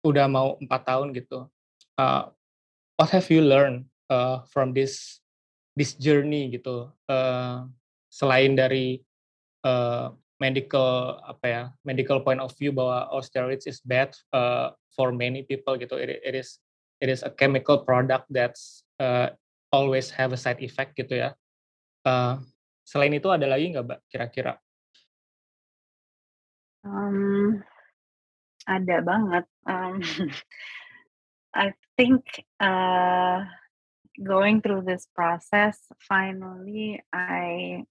[0.08, 1.48] udah mau 4 tahun gitu,
[2.00, 2.24] eee,
[2.98, 5.20] what have you learned, eee, from this
[5.78, 7.58] this journey gitu, eee,
[8.14, 9.02] selain dari,
[9.66, 10.08] eee,
[10.42, 15.42] medical apa ya, medical point of view bahwa, oh steroids is bad, eee, for many
[15.46, 16.60] people gitu, it it is
[17.02, 19.34] it is a chemical product that's, eee,
[19.74, 21.30] always have a side effect gitu ya.
[22.06, 22.36] Eee,
[22.86, 24.54] selain itu ada lagi nggak, Mbak, kira-kira?
[26.84, 27.64] Mmm,
[28.68, 29.98] ada banget, mmm,
[31.56, 32.26] I think,
[32.62, 33.46] eee,
[34.24, 37.86] going through this process finally I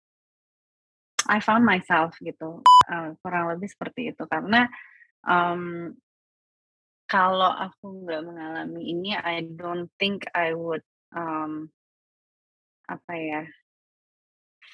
[1.29, 4.67] I found myself gitu, eee, kurang lebih seperti itu karena,
[5.27, 5.95] mmm,
[7.13, 10.83] kalau aku nggak mengalami ini I don't think I would,
[11.15, 11.71] mmm,
[12.93, 13.41] apa ya,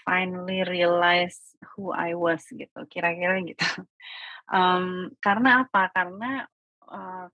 [0.05, 1.39] finally realize
[1.75, 3.65] who I was gitu, kira-kira gitu.
[4.53, 5.91] Mmm, karena apa?
[5.95, 6.45] Karena,
[6.89, 7.27] eee,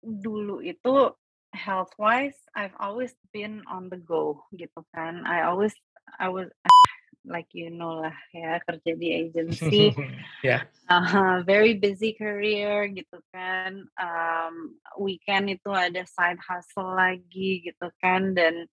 [0.00, 1.12] dulu itu
[1.52, 5.74] health wise I've always been on the go gitu kan, I always
[6.18, 6.48] I was
[7.28, 9.92] like you know lah ya kerja di agency,
[10.46, 10.64] Ya.
[10.88, 14.54] uh very busy career gitu kan, mmm,
[14.96, 18.64] weekend itu ada side hustle lagi gitu kan dan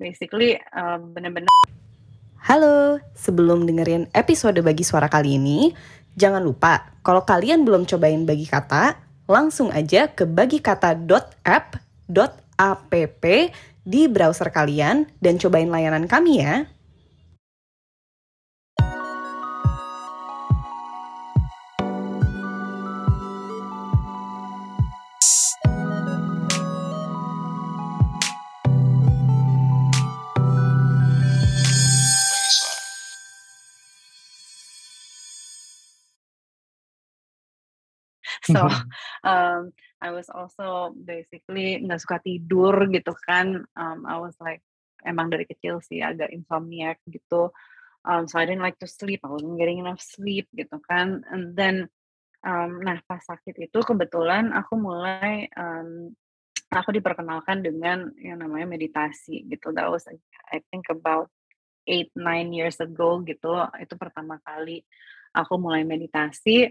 [0.00, 1.50] basically, eee, bener-bener
[2.42, 5.70] Halo, sebelum dengerin episode Bagi Suara kali ini,
[6.18, 8.98] jangan lupa kalau kalian belum cobain Bagi Kata,
[9.32, 13.24] langsung aja ke bagikata.app.app
[13.82, 16.68] di browser kalian dan cobain layanan kami ya.
[38.42, 38.68] So,
[39.22, 44.62] um, I was also basically nggak suka tidur gitu kan, um, I was like
[45.02, 47.50] emang dari kecil sih agak insomniac gitu,
[48.06, 51.54] um, so I didn't like to sleep, I wasn't getting enough sleep gitu kan, and
[51.58, 51.90] then
[52.42, 56.10] Um, nah pas sakit itu kebetulan aku mulai, um,
[56.74, 59.70] aku diperkenalkan dengan yang namanya meditasi gitu.
[59.70, 60.10] That was
[60.50, 61.30] I think about
[61.86, 63.46] 8, 9 years ago gitu,
[63.78, 64.82] itu pertama kali
[65.30, 66.66] aku mulai meditasi,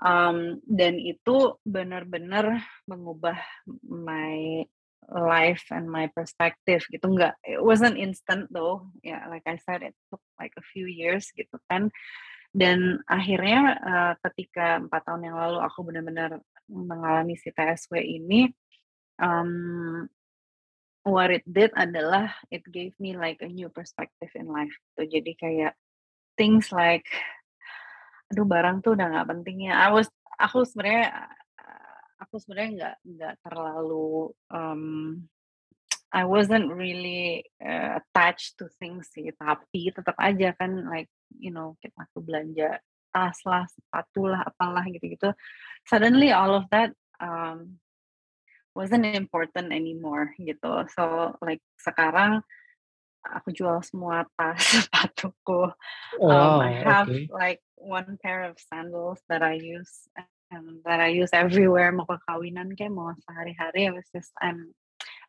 [0.00, 3.38] um, dan itu benar-benar mengubah
[3.84, 4.64] my
[5.12, 9.84] life and my perspective gitu, nggak it wasn't instant though, ya yeah, like I said
[9.84, 11.92] it took like a few years gitu kan.
[12.54, 16.38] Dan akhirnya, uh, ketika empat tahun yang lalu aku benar-benar
[16.70, 18.46] mengalami si TSW ini,
[19.18, 20.06] um,
[21.02, 25.18] what it did adalah it gave me like a new perspective in life gitu.
[25.18, 25.74] Jadi kayak
[26.38, 27.04] things like,
[28.34, 29.78] aduh barang tuh udah nggak penting ya.
[29.78, 31.30] I was aku sebenarnya,
[32.18, 34.82] aku sebenarnya nggak nggak terlalu, um,
[36.10, 41.78] I wasn't really, uh, attached to things sih, tapi tetap aja kan like you know,
[41.78, 42.82] kita tuh belanja
[43.14, 45.30] tas lah, sepatu lah, apalah gitu-gitu.
[45.86, 46.90] Suddenly all of that
[47.22, 47.78] um,
[48.74, 50.82] wasn't important anymore gitu.
[50.90, 52.42] So like sekarang
[53.24, 55.72] aku jual semua tas sepatuku.
[56.20, 57.28] Um, I have okay.
[57.32, 60.08] like one pair of sandals that I use
[60.52, 64.72] and that I use everywhere mau ke kawinan kayak mau sehari-hari I was just I'm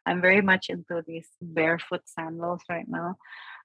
[0.05, 3.17] I'm very much into these barefoot sandals right now.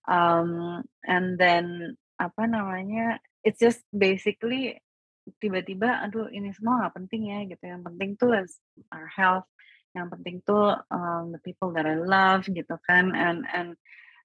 [0.08, 4.80] Um, and then apa namanya, it's just basically
[5.38, 8.56] tiba-tiba, aduh ini semua nggak penting ya gitu, yang penting tuh is
[8.88, 9.46] our health,
[9.92, 13.76] yang penting tuh, um, the people that I love gitu kan, and and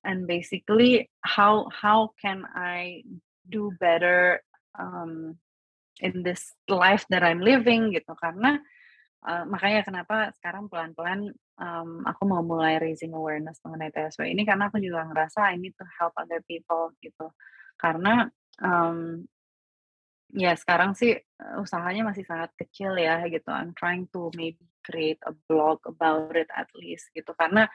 [0.05, 3.01] and basically how how can I
[3.49, 4.39] do better,
[4.77, 5.37] um,
[6.01, 8.13] in this life that I'm living gitu.
[8.19, 8.59] Karena,
[9.23, 14.67] uh, makanya kenapa sekarang pelan-pelan, um, aku mau mulai raising awareness mengenai TSW ini karena
[14.67, 17.31] aku juga ngerasa I need to help other people gitu.
[17.79, 18.27] Karena,
[18.59, 19.23] um,
[20.35, 21.15] ya sekarang sih,
[21.61, 26.51] usahanya masih sangat kecil ya gitu, I'm trying to maybe create a blog about it
[26.51, 27.31] at least gitu.
[27.39, 27.71] Karena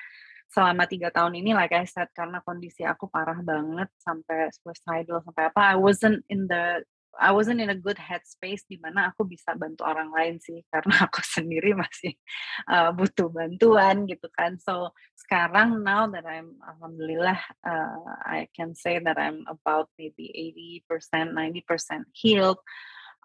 [0.50, 5.48] selama tiga tahun ini like I said, karena kondisi aku parah banget sampai suicidal, sampai
[5.48, 6.82] apa, I wasn't in the
[7.18, 11.10] I wasn't in a good headspace di mana aku bisa bantu orang lain sih, karena
[11.10, 12.14] aku sendiri masih,
[12.70, 14.58] uh, butuh bantuan gitu kan.
[14.62, 20.30] So, sekarang now that I'm alhamdulillah, uh, I can say that I'm about maybe
[20.86, 22.62] 80%, 90% healed,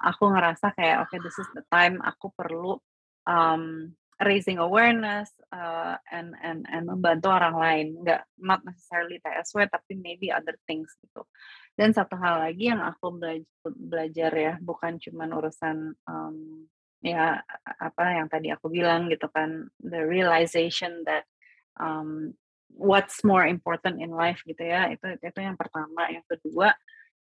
[0.02, 2.82] aku ngerasa kayak, okay this is the time aku perlu,
[3.30, 10.00] um, raising awareness, uh, and and and membantu orang lain, nggak not necessarily TSW tapi
[10.00, 11.28] maybe other things gitu.
[11.76, 16.64] Dan satu hal lagi yang aku belaj belajar ya, bukan cuman urusan, um,
[17.04, 17.44] ya
[17.84, 21.28] apa yang tadi aku bilang gitu kan, the realization that,
[21.76, 22.32] um,
[22.72, 26.08] what's more important in life gitu ya, itu itu yang pertama.
[26.08, 26.72] Yang kedua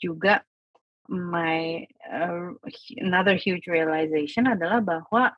[0.02, 0.42] juga
[1.06, 2.50] my, uh,
[2.98, 5.38] another huge realization adalah bahwa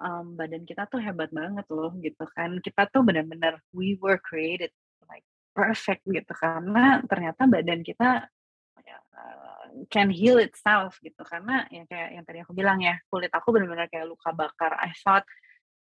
[0.00, 2.58] um, badan kita tuh hebat banget loh gitu kan.
[2.58, 4.72] Kita tuh benar-benar we were created
[5.06, 8.26] like perfect gitu karena ternyata badan kita
[8.80, 8.98] ya,
[9.92, 13.86] can heal itself gitu karena ya kayak yang tadi aku bilang ya kulit aku benar-benar
[13.92, 14.74] kayak luka bakar.
[14.80, 15.28] I thought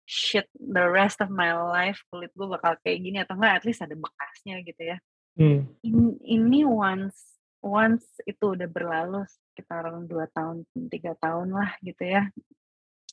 [0.09, 3.85] shit the rest of my life kulit gue bakal kayak gini atau enggak at least
[3.85, 4.97] ada bekasnya gitu ya.
[5.39, 5.71] Hmm.
[5.85, 12.27] In, ini once once itu udah berlalu sekitar dua tahun tiga tahun lah gitu ya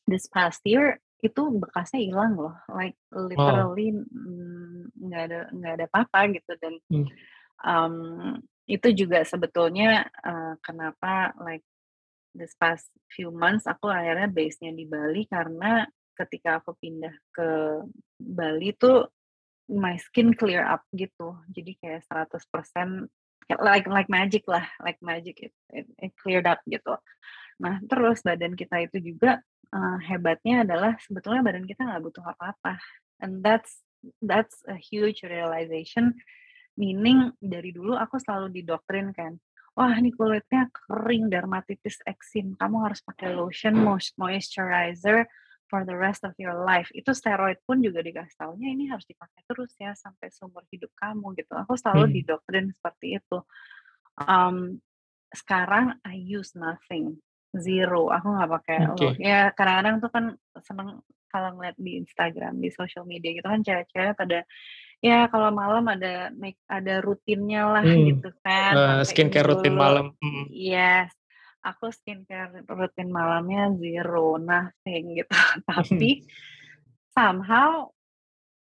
[0.09, 3.93] this past year itu bekasnya hilang loh, like literally
[4.97, 7.07] nggak ada nggak ada apa-apa gitu dan hmm.
[7.67, 7.95] um,
[8.71, 11.67] itu juga sebetulnya uh, kenapa like
[12.37, 15.83] this past few months aku akhirnya base-nya di Bali karena
[16.15, 17.49] ketika aku pindah ke
[18.19, 19.11] Bali tuh
[19.69, 21.37] my skin clear up gitu.
[21.53, 23.07] Jadi kayak 100%
[23.63, 26.97] like like magic lah, like magic it, it, it cleared up gitu.
[27.63, 29.41] Nah, terus badan kita itu juga
[29.73, 32.81] uh, hebatnya adalah sebetulnya badan kita nggak butuh apa-apa.
[33.21, 33.83] And that's
[34.23, 36.17] that's a huge realization.
[36.79, 39.35] Meaning dari dulu aku selalu didoktrin kan,
[39.75, 43.75] wah ini kulitnya kering, dermatitis eksim, kamu harus pakai lotion,
[44.15, 45.27] moisturizer
[45.67, 46.87] for the rest of your life.
[46.95, 51.35] Itu steroid pun juga dikasih taunya ini harus dipakai terus ya sampai seumur hidup kamu
[51.35, 51.53] gitu.
[51.59, 52.15] Aku selalu hmm.
[52.15, 53.39] didoktrin seperti itu.
[54.19, 54.79] Um,
[55.35, 57.21] sekarang I use nothing
[57.61, 59.13] Zero, aku nggak pakai okay.
[59.21, 60.25] ya kadang-kadang tuh kan
[60.63, 64.49] seneng kalau ngeliat di Instagram, di social media gitu kan cewek-cewek pada
[64.99, 68.05] ya kalau malam ada make ada rutinnya lah hmm.
[68.17, 70.51] gitu kan, uh, skincare rutin malam, hmm.
[70.51, 71.13] Yes,
[71.63, 75.31] aku skincare rutin malamnya zero, nothing gitu.
[75.71, 76.27] Tapi
[77.13, 77.93] somehow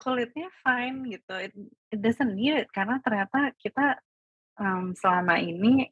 [0.01, 1.53] kulitnya fine gitu, it
[1.93, 4.01] it doesn't need it karena ternyata kita,
[4.57, 5.87] um, selama ini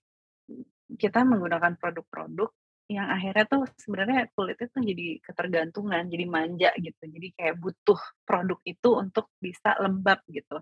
[1.00, 2.52] kita menggunakan produk-produk
[2.92, 7.04] yang akhirnya tuh sebenarnya kulit itu jadi ketergantungan, jadi manja gitu.
[7.08, 10.60] Jadi kayak butuh produk itu untuk bisa lembab gitu.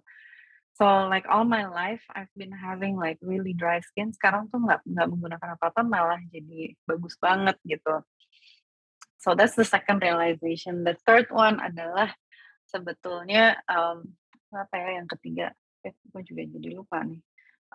[0.78, 4.14] So like all my life I've been having like really dry skin.
[4.14, 8.06] Sekarang tuh nggak nggak menggunakan apa-apa malah jadi bagus banget gitu.
[9.20, 10.88] So that's the second realization.
[10.88, 12.16] The third one adalah
[12.70, 14.08] sebetulnya um,
[14.56, 15.52] apa ya yang ketiga?
[15.84, 17.20] Eh, gue juga jadi lupa nih.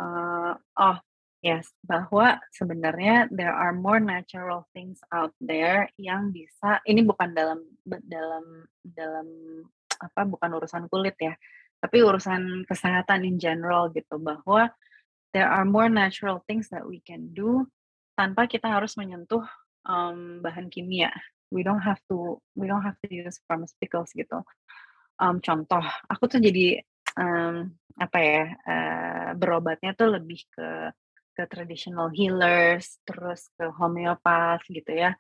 [0.01, 0.97] Uh, oh
[1.45, 7.61] Yes, bahwa sebenarnya there are more natural things out there yang bisa ini bukan dalam
[7.85, 9.29] dalam dalam
[10.01, 11.37] apa bukan urusan kulit ya,
[11.85, 14.73] tapi urusan kesehatan in general gitu bahwa
[15.37, 17.69] there are more natural things that we can do
[18.17, 19.45] tanpa kita harus menyentuh
[19.85, 21.13] um, bahan kimia.
[21.53, 24.41] We don't have to we don't have to use pharmaceuticals gitu.
[25.21, 26.81] Um, contoh, aku tuh jadi
[27.21, 27.69] um,
[28.01, 30.89] apa ya uh, berobatnya tuh lebih ke
[31.35, 35.13] ke traditional healers, terus ke homeopath gitu ya.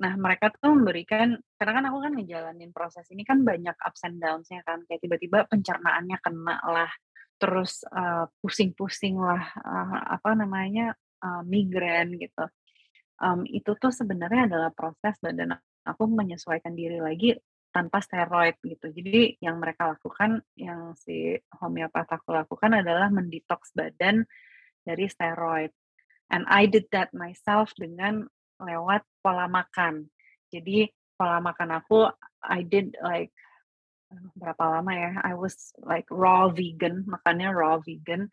[0.00, 4.16] Nah, mereka tuh memberikan karena kan aku kan ngejalanin proses ini kan banyak ups and
[4.16, 6.90] downs-nya kan, kayak tiba-tiba pencernaannya kena lah,
[7.36, 12.48] terus uh, pusing-pusing lah, uh, apa namanya, uh, migrain gitu.
[13.20, 17.36] Um, itu tuh sebenarnya adalah proses badan aku menyesuaikan diri lagi
[17.68, 18.90] tanpa steroid gitu.
[18.90, 24.26] Jadi yang mereka lakukan, yang si homeopath aku lakukan adalah mendetoks badan
[24.90, 25.70] dari steroid.
[26.30, 28.26] And I did that myself dengan
[28.58, 30.10] lewat pola makan.
[30.50, 32.10] Jadi pola makan aku
[32.42, 33.30] I did like
[34.34, 35.12] berapa lama ya?
[35.22, 38.30] I was like raw vegan, makannya raw vegan.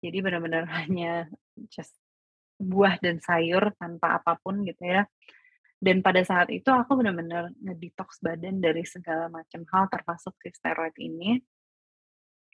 [0.00, 1.28] Jadi benar-benar hanya
[1.68, 1.92] just
[2.58, 5.06] buah dan sayur tanpa apa pun gitu ya.
[5.78, 10.96] Dan pada saat itu aku benar-benar ngedetox badan dari segala macam hal termasuk si steroid
[10.98, 11.38] ini.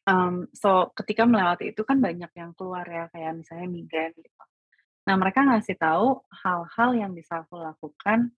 [0.04, 4.42] Um, so ketika melewati itu kan banyak yang keluar ya, kayak misalnya migrain gitu.
[5.08, 8.32] Nah mereka ngasih tahu hal-hal yang bisa aku lakukan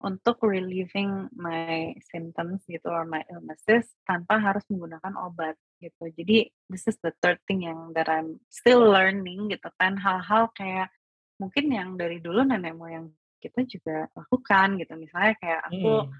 [0.00, 6.08] untuk relieving my symptoms gitu or my illnesses tanpa harus menggunakan obat gitu.
[6.08, 10.88] Jadi this is the third thing yang that I'm still learning gitu kan, hal-hal kayak
[11.36, 14.92] mungkin yang dari dulu nenek moyang kita juga lakukan gitu.
[14.96, 16.12] Misalnya kayak aku, hmm.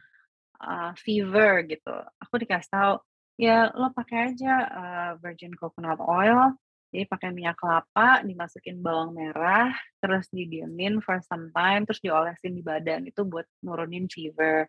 [0.60, 2.94] uh, fever gitu, aku dikasih tahu
[3.40, 6.52] Ya lo pakai aja, uh, virgin coconut oil,
[6.90, 9.70] jadi pakai minyak kelapa, dimasukin bawang merah,
[10.02, 14.66] terus didiemin for some time, terus diolesin di badan, itu buat nurunin fever.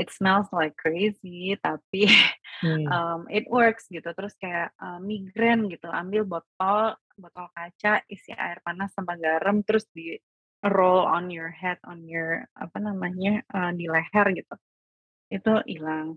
[0.00, 2.06] It smells like crazy, tapi
[2.62, 2.86] hmm.
[2.94, 4.06] um, it works gitu.
[4.14, 9.84] Terus kayak, uh, migrain gitu, ambil botol botol kaca, isi air panas sama garam, terus
[9.90, 14.54] di-roll on your head, on your apa namanya, uh, di leher gitu.
[15.34, 16.16] Itu hilang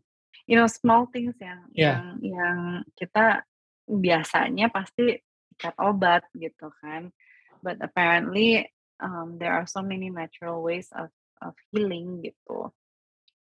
[0.50, 2.02] you know small things yang yeah.
[2.02, 2.58] yang yang
[2.98, 3.46] kita
[3.86, 5.22] biasanya pasti
[5.54, 7.14] ikat obat gitu kan.
[7.62, 8.66] But apparently
[8.98, 11.14] um, there are so many natural ways of
[11.46, 12.74] of healing gitu.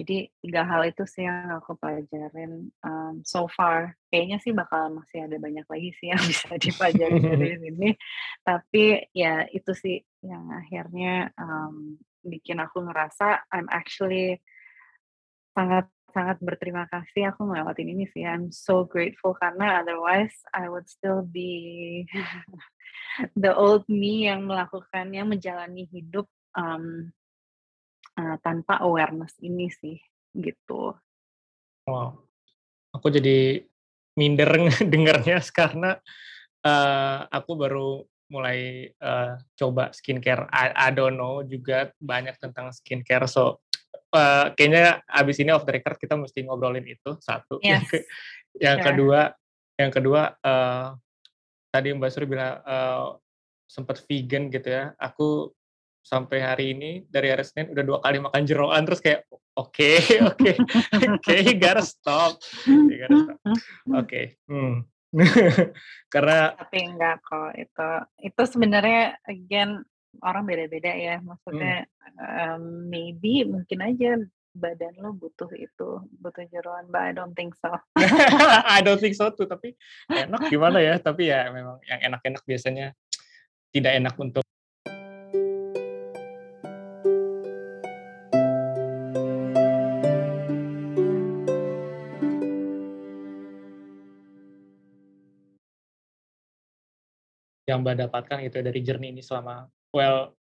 [0.01, 3.97] Jadi tiga hal itu sih yang aku pelajarin um, so far.
[4.13, 7.91] Kayaknya sih bakal masih ada banyak lagi sih yang bisa dipelajari dari sini
[8.45, 14.41] tapi ya itu sih yang akhirnya um, bikin aku ngerasa I'm actually
[15.53, 18.27] sangat sangat berterima kasih aku ngelewatin ini sih.
[18.27, 22.05] I'm so grateful karena otherwise I would still be
[23.43, 27.11] the old me yang melakukannya, menjalani hidup um,
[28.19, 29.99] uh, tanpa awareness ini sih,
[30.37, 30.95] gitu.
[31.87, 32.27] Wow,
[32.95, 33.65] aku jadi
[34.19, 34.51] minder
[34.93, 35.97] dengarnya karena
[36.67, 37.91] uh, aku baru
[38.31, 40.47] mulai uh, coba skincare.
[40.55, 43.59] I, I don't know juga banyak tentang skincare, so
[44.15, 47.59] uh, kayaknya abis ini off the record kita mesti ngobrolin itu satu.
[47.63, 47.87] Yes.
[48.65, 48.87] yang sure.
[48.93, 49.21] kedua,
[49.79, 50.95] yang kedua uh,
[51.71, 53.15] tadi Mbak Suri bilang uh,
[53.71, 54.93] sempat vegan gitu ya.
[54.99, 55.55] Aku
[56.01, 59.93] sampai hari ini dari hari Senin udah dua kali makan jeroan terus kayak oke
[60.33, 60.53] oke
[60.97, 63.57] oke gotta stop gotta stop oke
[63.93, 64.25] okay.
[64.49, 64.81] hmm.
[66.13, 67.89] karena tapi enggak kok itu
[68.31, 69.83] itu sebenarnya again
[70.19, 72.19] orang beda-beda ya, maksudnya, hmm.
[72.19, 74.19] um, maybe mungkin aja
[74.51, 77.71] badan lo butuh itu, butuh jeroan, but I don't think so.
[78.67, 79.79] I don't think so tuh, tapi
[80.11, 82.93] enak gimana ya, tapi ya memang yang enak-enak biasanya
[83.71, 84.43] tidak enak untuk
[97.71, 100.35] yang Mbak dapatkan gitu dari journey ini selama well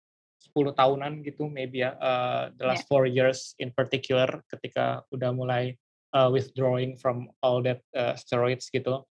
[0.55, 2.91] 10 tahunan gitu maybe ya uh, the last yeah.
[2.91, 5.77] four years in particular ketika udah mulai
[6.17, 9.05] uh, withdrawing from all that uh, steroids gitu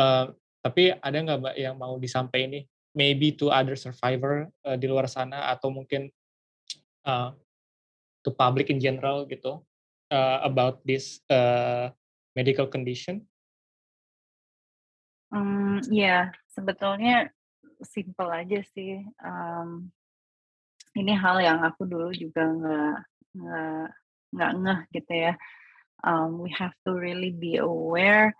[0.00, 0.24] uh,
[0.64, 2.64] tapi ada nggak mbak yang mau disampaikan nih
[2.96, 6.08] maybe to other survivor uh, di luar sana atau mungkin
[7.04, 7.30] uh,
[8.24, 9.60] to public in general gitu
[10.10, 11.92] uh, about this uh,
[12.34, 13.22] medical condition?
[15.30, 17.30] Hmm, ya sebetulnya
[17.82, 19.88] simple aja sih, um,
[20.96, 22.96] ini hal yang aku dulu juga nggak
[23.36, 23.86] nggak
[24.32, 25.32] nggak ngeh gitu ya,
[26.04, 28.32] um, we have to really be aware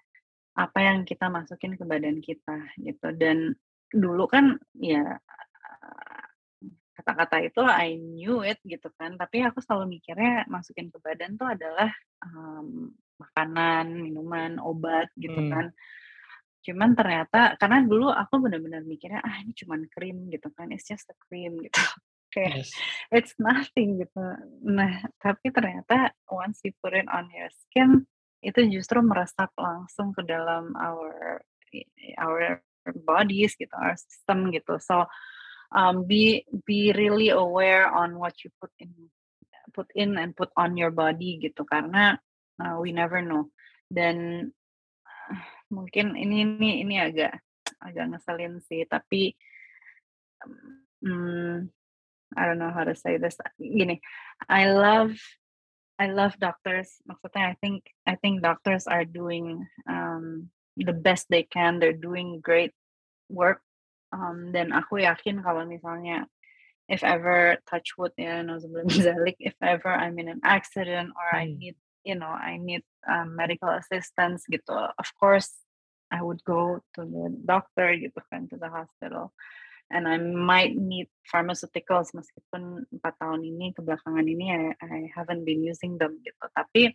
[0.57, 3.13] apa yang kita masukin ke badan kita gitu.
[3.13, 3.53] Dan
[3.93, 5.21] dulu kan ya
[6.97, 11.47] kata-kata itu I knew it gitu kan tapi aku selalu mikirnya masukin ke badan tuh
[11.47, 11.93] adalah
[12.25, 15.53] um, makanan minuman obat gitu hmm.
[15.53, 15.67] kan
[16.67, 21.07] cuman ternyata karena dulu aku benar-benar mikirnya ah ini cuman krim gitu kan it's just
[21.09, 21.79] a cream gitu
[22.35, 22.75] kayak yes.
[23.15, 24.25] it's nothing gitu
[24.67, 28.05] nah tapi ternyata once you put it on your skin
[28.45, 31.41] itu justru meresap langsung ke dalam our
[32.21, 32.63] our
[32.95, 34.79] bodies gitu, our system gitu.
[34.79, 35.11] So
[35.75, 39.11] um, be be really aware on what you put in
[39.75, 42.17] put in and put on your body gitu karena
[42.63, 43.51] uh, we never know.
[43.91, 44.51] Dan
[45.07, 47.43] uh, mungkin ini ini ini agak
[47.83, 49.35] agak ngeselin sih tapi
[51.05, 51.71] um,
[52.37, 53.39] I don't know how to say this.
[53.61, 54.01] Gini,
[54.49, 55.15] I love
[55.99, 57.01] I love doctors.
[57.09, 61.79] Maksudnya I think I think doctors are doing um, the best they can.
[61.79, 62.75] They're doing great
[63.31, 63.63] work.
[64.11, 66.31] Um, dan aku yakin kalau misalnya
[66.87, 71.51] if ever touch wood ya sebelum zalik if ever I'm in an accident or I
[71.51, 71.59] hmm.
[71.59, 71.77] need
[72.07, 74.71] you know I need um, medical assistance gitu.
[74.71, 75.51] Of course
[76.15, 79.35] I would go to the doctor gitu kan to the hospital.
[79.87, 85.63] And I might need pharmaceuticals meskipun empat tahun ini kebelakangan ini I, I haven't been
[85.63, 86.43] using them gitu.
[86.55, 86.95] Tapi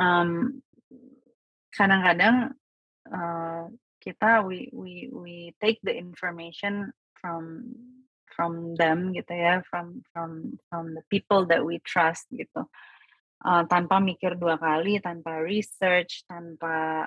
[0.00, 0.60] um,
[1.72, 2.56] kadang-kadang
[3.12, 3.68] uh,
[4.00, 7.72] kita we we we take the information from
[8.32, 12.64] from them gitu ya from from from the people that we trust gitu
[13.44, 17.04] uh, tanpa mikir dua kali tanpa research tanpa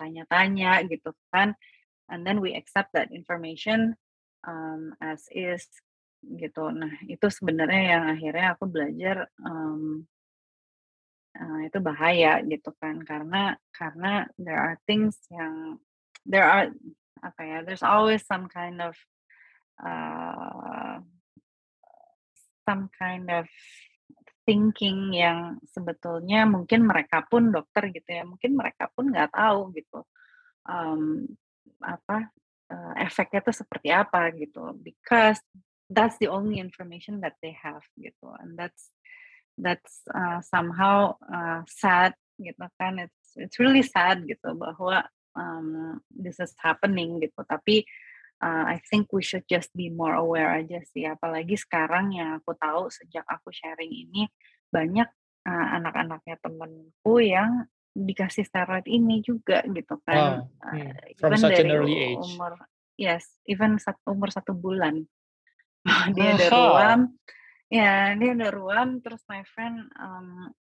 [0.00, 1.54] tanya-tanya uh, gitu kan
[2.08, 3.94] and then we accept that information
[4.48, 5.68] um, as is
[6.24, 6.74] gitu.
[6.74, 10.02] Nah itu sebenarnya yang akhirnya aku belajar um,
[11.38, 15.78] uh, itu bahaya gitu kan karena karena there are things yang
[16.26, 16.72] there are
[17.22, 18.94] apa ya there's always some kind of
[19.82, 20.98] uh,
[22.66, 23.46] some kind of
[24.48, 30.00] thinking yang sebetulnya mungkin mereka pun dokter gitu ya mungkin mereka pun nggak tahu gitu
[30.64, 31.28] um,
[31.84, 32.32] apa
[32.72, 34.72] uh, efeknya itu seperti apa gitu.
[34.80, 35.40] Because
[35.88, 38.92] that's the only information that they have gitu and that's
[39.56, 43.04] that's uh, somehow uh, sad gitu kan.
[43.04, 47.42] It's it's really sad gitu bahwa um, this is happening gitu.
[47.44, 47.84] Tapi
[48.42, 52.54] uh, I think we should just be more aware aja sih apalagi sekarang yang aku
[52.58, 54.30] tahu sejak aku sharing ini
[54.68, 55.08] banyak
[55.48, 57.66] uh, anak-anaknya temenku yang
[57.98, 60.46] dikasih steroid ini juga gitu kan.
[60.62, 60.94] Hmm.
[61.18, 62.30] From even such dari an early age.
[62.38, 62.52] Umur,
[62.94, 65.02] yes, even satu, umur satu bulan.
[66.14, 67.00] dia ada ruam,
[67.72, 69.02] ya dia ada ruam.
[69.02, 70.54] Terus my friend um,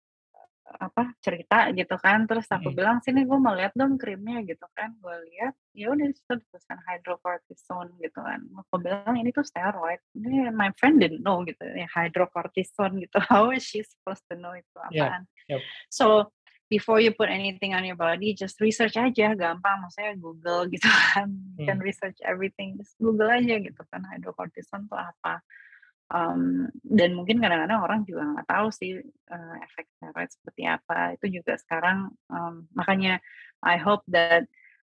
[0.65, 2.77] apa cerita gitu kan terus aku hmm.
[2.77, 6.79] bilang sini gue mau lihat dong krimnya gitu kan gue lihat ya udah itu tulisan
[6.89, 11.85] hydrocortisone gitu kan aku bilang ini tuh steroid ini my friend didn't know gitu ya
[11.93, 15.57] hydrocortisone gitu how is she supposed to know itu apaan yeah.
[15.57, 15.61] yep.
[15.93, 16.33] so
[16.65, 21.29] before you put anything on your body just research aja gampang maksudnya Google gitu kan
[21.61, 21.85] you can hmm.
[21.85, 25.45] research everything just Google aja gitu kan hydrocortisone itu apa
[26.11, 29.01] um, dan mungkin kadang-kadang orang juga nggak tahu sih
[29.31, 33.21] uh, efek steroid seperti apa itu juga sekarang um, makanya
[33.65, 34.45] I hope that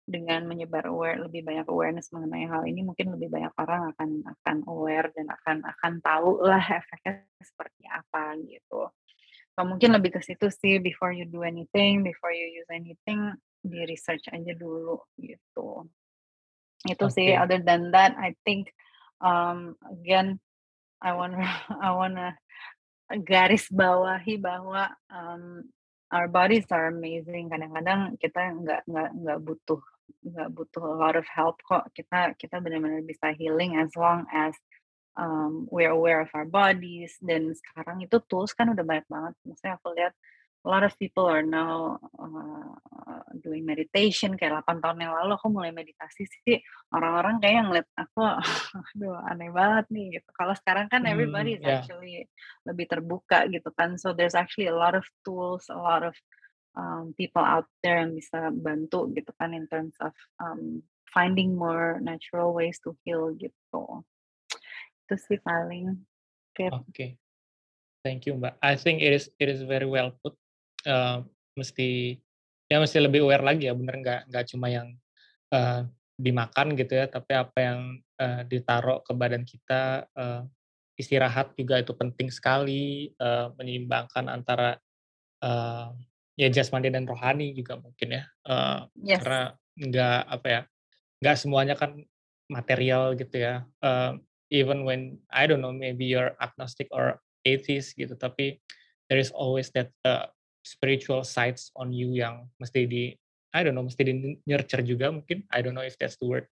[0.08, 4.58] dengan menyebar aware lebih banyak awareness mengenai hal ini mungkin lebih banyak orang akan akan
[4.72, 8.88] aware dan akan akan tahu lah efeknya seperti apa gitu
[9.58, 13.34] So, mungkin lebih ke situ sih before you do anything, before you use anything,
[13.66, 15.82] di research aja dulu gitu.
[16.86, 17.34] Itu sih.
[17.34, 18.70] Other than that, I think
[19.18, 20.38] um, again
[21.02, 21.42] I wanna
[21.86, 22.28] I wanna
[23.24, 25.64] garis bawahi bahwa um,
[26.12, 27.52] our bodies are amazing.
[27.52, 29.82] Kadang-kadang kita nggak nggak nggak butuh
[30.24, 31.88] nggak butuh a lot of help kok.
[31.96, 34.56] Kita kita benar-benar bisa healing as long as
[35.18, 39.74] um, we're aware of our bodies dan sekarang itu tools kan udah banyak banget maksudnya
[39.82, 40.14] aku lihat
[40.68, 45.48] a lot of people are now uh, doing meditation kayak 8 tahun yang lalu aku
[45.48, 46.60] mulai meditasi sih
[46.92, 48.20] orang-orang kayak yang ngeliat aku
[48.92, 51.80] aduh aneh banget nih gitu kalau sekarang kan everybody is yeah.
[51.80, 52.28] actually
[52.68, 56.12] lebih terbuka gitu kan so there's actually a lot of tools a lot of
[56.76, 60.12] um, people out there yang bisa bantu gitu kan in terms of
[60.44, 64.04] um, finding more natural ways to heal gitu
[65.08, 66.04] itu sih paling.
[66.60, 67.16] Oke.
[68.04, 68.60] Thank you, Mbak.
[68.60, 70.36] I think it is it is very well put.
[70.88, 71.28] Uh,
[71.60, 72.16] mesti
[72.72, 74.96] ya mesti lebih aware lagi ya, bener nggak nggak cuma yang
[75.52, 75.84] uh,
[76.16, 77.80] dimakan gitu ya, tapi apa yang
[78.18, 80.08] uh, ditaruh ke badan kita.
[80.16, 80.48] Uh,
[80.98, 84.82] istirahat juga itu penting sekali, uh, menyeimbangkan antara
[85.46, 85.94] uh,
[86.34, 88.24] ya jasmani dan rohani juga mungkin ya.
[88.42, 89.22] Uh, Yes.
[89.22, 89.44] karena
[89.78, 90.62] nggak apa ya,
[91.22, 92.02] nggak semuanya kan
[92.50, 93.70] material gitu ya.
[93.78, 94.18] Uh,
[94.50, 98.58] even when I don't know maybe you're agnostic or atheist gitu, tapi
[99.06, 100.34] there is always that uh,
[100.68, 103.16] spiritual sides on you yang mesti di
[103.56, 104.14] I don't know mesti di
[104.44, 105.48] nurture juga mungkin.
[105.48, 106.46] I don't know if that's the word.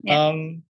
[0.00, 0.32] Ya.
[0.32, 0.64] Um,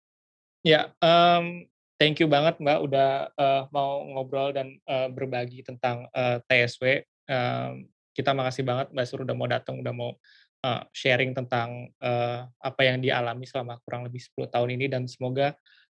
[0.66, 1.70] ya, um,
[2.02, 7.06] thank you banget Mbak udah uh, mau ngobrol dan uh, berbagi tentang uh, TSW.
[7.30, 7.88] Um,
[8.18, 10.18] kita makasih banget Mbak Sur udah mau datang, udah mau
[10.66, 15.54] uh, sharing tentang uh, apa yang dialami selama kurang lebih 10 tahun ini dan semoga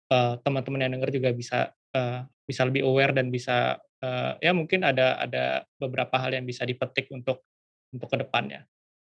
[0.09, 1.59] uh, teman-teman yang denger juga bisa
[1.95, 6.67] uh, bisa lebih aware dan bisa uh, ya mungkin ada ada beberapa hal yang bisa
[6.67, 7.43] dipetik untuk
[7.91, 8.67] untuk ke depannya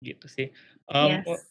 [0.03, 0.51] gitu sih.
[0.91, 1.41] Um, Yes.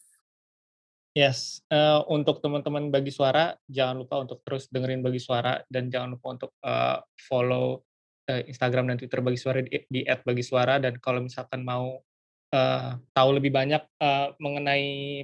[1.13, 6.17] Yes, uh, untuk teman-teman bagi suara jangan lupa untuk terus dengerin bagi suara dan jangan
[6.17, 7.85] lupa untuk uh, follow
[8.33, 12.01] uh, Instagram dan Twitter bagi suara di, di @bagisuara dan kalau misalkan mau
[12.49, 15.21] uh, tahu lebih banyak uh, mengenai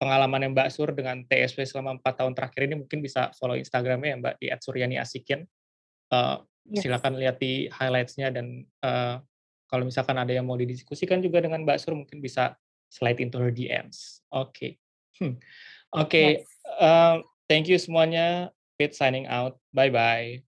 [0.00, 4.16] pengalaman Mbak Sur dengan TSW selama empat tahun terakhir ini mungkin bisa follow Instagramnya ya
[4.16, 5.44] Mbak di @suryaniasikin.
[6.10, 6.40] Uh,
[6.70, 6.86] Yes.
[6.86, 9.18] silakan lihat di highlights-nya dan uh,
[9.66, 12.54] kalau misalkan ada yang mau didiskusikan juga dengan Mbak Sur mungkin bisa
[12.92, 14.22] slide into her DMs.
[14.30, 14.78] Oke.
[15.18, 15.40] Hmm.
[15.90, 16.46] Oke, Yes.
[16.78, 18.54] uh, thank you semuanya.
[18.78, 19.58] Pete signing out.
[19.74, 20.49] Bye bye.